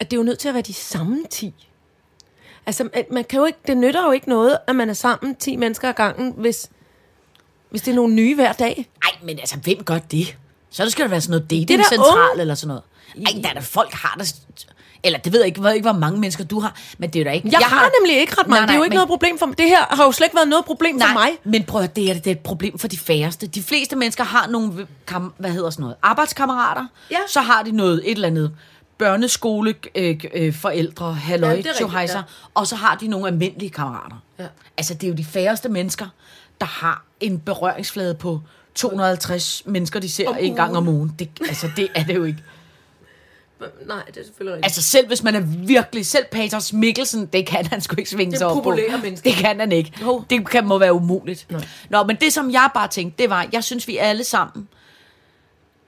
[0.00, 1.54] at det er jo nødt til at være de samme 10.
[2.66, 5.56] Altså, man kan jo ikke, det nytter jo ikke noget, at man er sammen 10
[5.56, 6.70] mennesker ad gangen, hvis,
[7.70, 8.88] hvis det er nogle nye hver dag.
[9.02, 10.36] Ej, men altså, hvem gør det?
[10.70, 12.40] Så skal der være sådan noget da datingcentral unge.
[12.40, 12.82] eller sådan noget.
[13.16, 14.36] Ej, der er der folk har det...
[15.04, 17.20] Eller det ved jeg ikke, jeg ved ikke, hvor mange mennesker du har, men det
[17.20, 17.48] er da ikke...
[17.52, 18.60] Jeg, jeg har nemlig ikke ret mange.
[18.60, 19.58] Nej, det er jo nej, ikke men- noget problem for mig.
[19.58, 21.28] Det her har jo slet ikke været noget problem Nej, for mig.
[21.44, 23.46] men prøv at det er, det er et problem for de færreste.
[23.46, 26.86] De fleste mennesker har nogle, kam, hvad hedder sådan noget, arbejdskammerater.
[27.10, 27.16] Ja.
[27.28, 28.52] Så har de noget, et eller andet
[28.98, 31.80] børneskole, øh, øh, forældre, halløj, Ja, rigtigt,
[32.14, 32.22] ja.
[32.54, 34.16] og så har de nogle almindelige kammerater.
[34.38, 34.46] Ja.
[34.76, 36.06] Altså, det er jo de færreste mennesker,
[36.60, 38.40] der har en berøringsflade på
[38.74, 41.12] 250 mennesker, de ser Om en gang om ugen.
[41.18, 42.38] Det, altså, det er det jo ikke.
[43.86, 44.64] Nej, det er selvfølgelig rigtigt.
[44.64, 48.34] Altså selv hvis man er virkelig, selv Paters Mikkelsen, det kan han sgu ikke svinge
[48.34, 48.70] er sig op på.
[49.02, 49.30] mennesker.
[49.30, 49.92] Det kan han ikke.
[50.02, 50.22] Jo.
[50.30, 51.46] Det kan, må være umuligt.
[51.50, 51.64] Nej.
[51.90, 54.68] Nå, men det som jeg bare tænkte, det var, jeg synes vi alle sammen,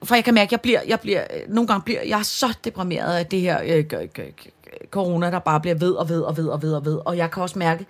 [0.03, 3.25] for jeg kan mærke, jeg bliver, jeg bliver, nogle gange bliver jeg så deprimeret af
[3.25, 4.49] det her øh, g-
[4.91, 6.99] corona, der bare bliver ved og ved og ved og ved og ved.
[7.05, 7.85] Og jeg kan også mærke,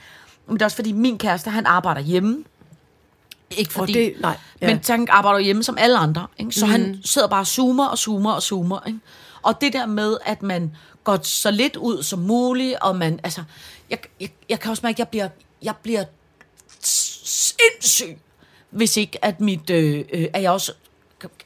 [0.48, 2.44] men det er også fordi min kæreste, han arbejder hjemme.
[3.58, 4.68] Ikke fordi, det- nej, ja.
[4.68, 6.28] men han arbejder hjemme som alle andre.
[6.40, 6.52] Ikke?
[6.52, 6.72] Så mm.
[6.72, 8.80] han sidder bare og zoomer og zoomer og zoomer.
[8.88, 9.00] Ikke?
[9.44, 13.44] Og det der med, at man går så lidt ud som muligt, og man, altså,
[13.89, 15.30] jeg, jeg, jeg kan også mærke, at jeg bliver,
[15.64, 16.04] jeg bliver
[16.84, 18.18] sindssyg,
[18.70, 20.74] hvis ikke at mit, øh, øh, at jeg også,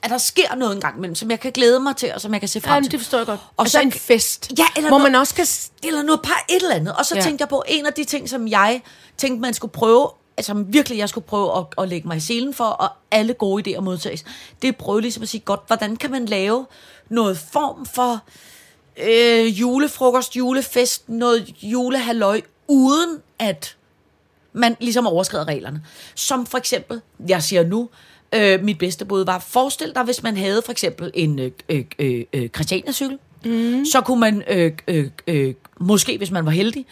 [0.04, 2.42] at der sker noget engang imellem, som jeg kan glæde mig til, og som jeg
[2.42, 2.92] kan se frem til.
[2.92, 3.40] det forstår jeg godt.
[3.58, 5.46] Og altså så en fest, Ja, eller hvor noget- man også kan...
[5.84, 6.96] eller noget par et eller andet.
[6.96, 7.20] Og så Ja.
[7.20, 7.26] ja.
[7.26, 8.82] tænkte jeg på, en af de ting, som jeg
[9.18, 12.54] tænkte, man skulle prøve, altså virkelig, jeg skulle prøve at, at lægge mig i selen
[12.54, 14.26] for, og alle gode idéer modtages,
[14.62, 16.66] det er at prøve ligesom at sige, godt, hvordan kan man lave
[17.10, 18.24] noget form for
[18.98, 23.78] øh, julefrokost, julefest, noget julehalløj, uden at
[24.54, 25.84] man ligesom overskrider reglerne.
[26.16, 27.90] Som for eksempel, jeg siger nu,
[28.36, 31.86] øh, mit bedste bud var, forestil dig, hvis man havde for eksempel en øh, øh,
[32.00, 33.86] øh, øh, Christiania-cykel, mm.
[33.86, 36.86] så kunne man øh, øh, øh, måske, hvis man var heldig,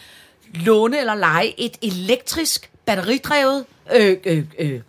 [0.54, 4.80] låne eller lege et elektrisk, batteridrevet øh, øh, øh,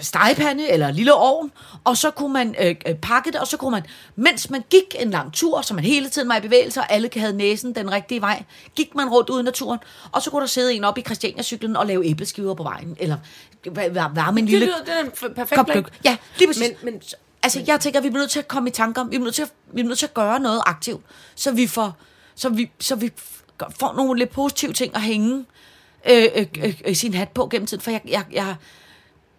[0.00, 1.52] stegepande eller lille ovn,
[1.84, 3.82] og så kunne man øh, øh, pakke det, og så kunne man,
[4.16, 7.10] mens man gik en lang tur, så man hele tiden var i bevægelse, og alle
[7.16, 8.42] havde næsen den rigtige vej,
[8.74, 9.78] gik man rundt ude i naturen,
[10.12, 13.16] og så kunne der sidde en op i Christiania-cyklen og lave æbleskiver på vejen, eller
[14.14, 15.84] varme en Det lille lyder, det er perfekt plan.
[16.04, 16.72] Ja, lige præcis.
[16.82, 17.02] Men, men
[17.42, 19.20] Altså, jeg tænker, at vi bliver nødt til at komme i tanker om, vi er
[19.20, 21.04] nødt til at, vi er nødt til at gøre noget aktivt,
[21.34, 21.96] så vi får,
[22.34, 23.12] så vi, så vi
[23.80, 25.44] får nogle lidt positive ting at hænge
[26.10, 27.80] øh, øh, øh, øh, sin hat på gennem tiden.
[27.80, 28.54] For jeg, jeg, jeg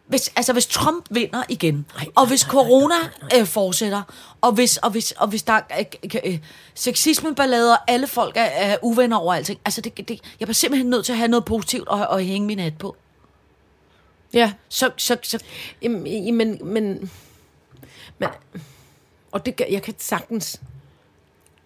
[0.07, 1.85] hvis, altså, hvis Trump vinder igen,
[2.15, 2.95] og hvis corona
[3.35, 4.01] øh, fortsætter,
[4.41, 6.39] og hvis, og hvis, og hvis der er øh, øh,
[6.75, 11.05] sexismeballader, alle folk er, er uvenner over alting, altså det, det, jeg bliver simpelthen nødt
[11.05, 12.95] til at have noget positivt at, at hænge min hat på.
[14.33, 15.43] ja, Så, så, så
[15.81, 17.11] Jamen, men, men,
[18.17, 18.29] men
[19.31, 20.61] og det, jeg kan sagtens,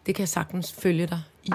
[0.06, 1.52] det kan jeg sagtens følge dig i.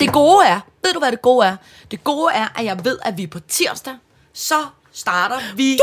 [0.00, 1.56] Det gode er, ved du hvad det gode er?
[1.90, 3.96] Det gode er, at jeg ved, at vi på tirsdag,
[4.32, 5.78] så starter vi...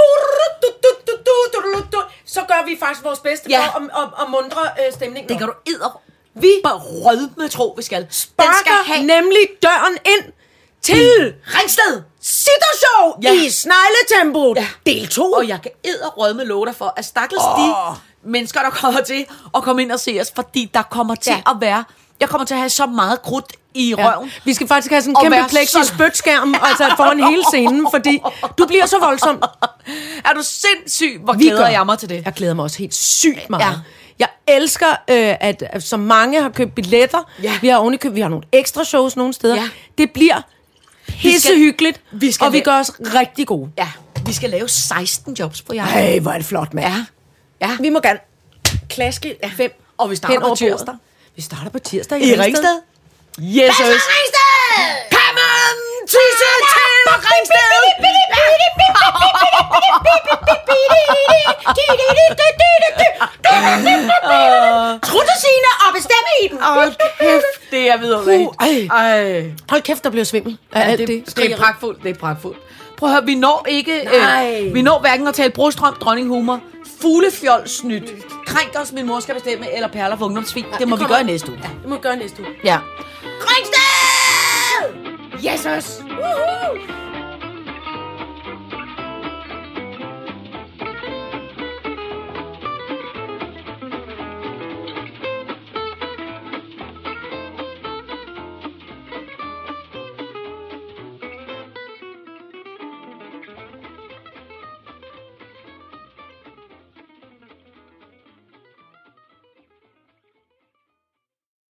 [2.26, 3.60] Så gør vi faktisk vores bedste Ja.
[3.68, 5.30] for at, at, at mundre øh, stemningen.
[5.30, 6.02] Det kan du edder
[6.34, 8.02] Vi bare rødme tro, vi skal.
[8.02, 10.34] Den skal sparker have nemlig døren ind
[10.82, 12.04] til Ringsted!
[12.22, 13.34] Sittershow Ja.
[13.34, 14.68] i snegletempo Ja.
[14.86, 15.32] del 2.
[15.32, 17.60] Og jeg kan edder rødme love dig for, at stakkels oh.
[17.60, 17.74] de
[18.24, 21.52] mennesker, der kommer til at komme ind og se os, fordi der kommer til Ja.
[21.52, 21.84] at være...
[22.20, 24.12] Jeg kommer til at have så meget krudt i Ja.
[24.16, 24.32] røven.
[24.46, 28.22] Vi skal faktisk have sådan en kæmpe plexi spytskærm altså foran hele scenen, fordi
[28.58, 29.44] du bliver så voldsom.
[30.26, 31.20] Er du sindssyg?
[31.24, 31.68] Hvor Vi glæder gør.
[31.68, 32.26] jeg mig til det.
[32.26, 33.64] Jeg glæder mig også helt sygt meget.
[33.64, 33.72] Ja.
[34.20, 37.30] Jeg elsker, øh, at, at så mange har købt billetter.
[37.44, 37.60] Ja.
[37.62, 39.56] Vi har ovenikøbet, vi har nogle ekstra shows nogle steder.
[39.56, 39.70] Ja.
[39.98, 40.42] Det bliver
[41.08, 43.72] pissehyggeligt, vi skal og vi gør os rigtig gode.
[43.78, 43.88] Ja,
[44.26, 45.86] vi skal lave 16 jobs på jer.
[45.86, 46.88] Ej, hvor er det flot, mand.
[46.88, 47.06] Ja.
[47.68, 47.78] Ja.
[47.80, 48.20] Vi må gerne
[48.90, 49.52] klaske ja.
[49.58, 50.96] fem Og vi starter på tirsdag.
[51.36, 52.82] Vi starter på tirsdag I Ringsted?
[53.40, 54.02] Yes, yes.
[55.16, 55.76] Come on,
[56.08, 56.90] tisse til
[57.32, 57.70] Ringsted!
[65.04, 66.58] Truttesine og bestemme i dem.
[66.62, 68.50] Hold kæft, det er vidunderligt.
[68.50, 68.56] Uh,
[68.90, 69.52] ej.
[69.70, 71.26] Hold kæft, der bliver svimmel af alt det, det.
[71.26, 72.58] det, det er pragtfuldt, det er pragtfuldt.
[72.98, 74.02] Prøv at høre, vi når ikke...
[74.02, 76.62] Øh, vi når hverken at tale brostrøm, dronninghumor,
[77.02, 78.04] fuglefjolsnyt,
[78.46, 80.66] krænk os, min mor skal bestemme, eller perler for ungdomsvin.
[80.80, 81.60] Det må vi kommer- gøre næste uge.
[81.82, 82.50] Det må vi gøre næste uge.
[82.64, 82.80] Ja.
[83.24, 84.94] Ringsted!
[85.44, 86.00] Jesus!
[86.00, 86.78] Woohoo!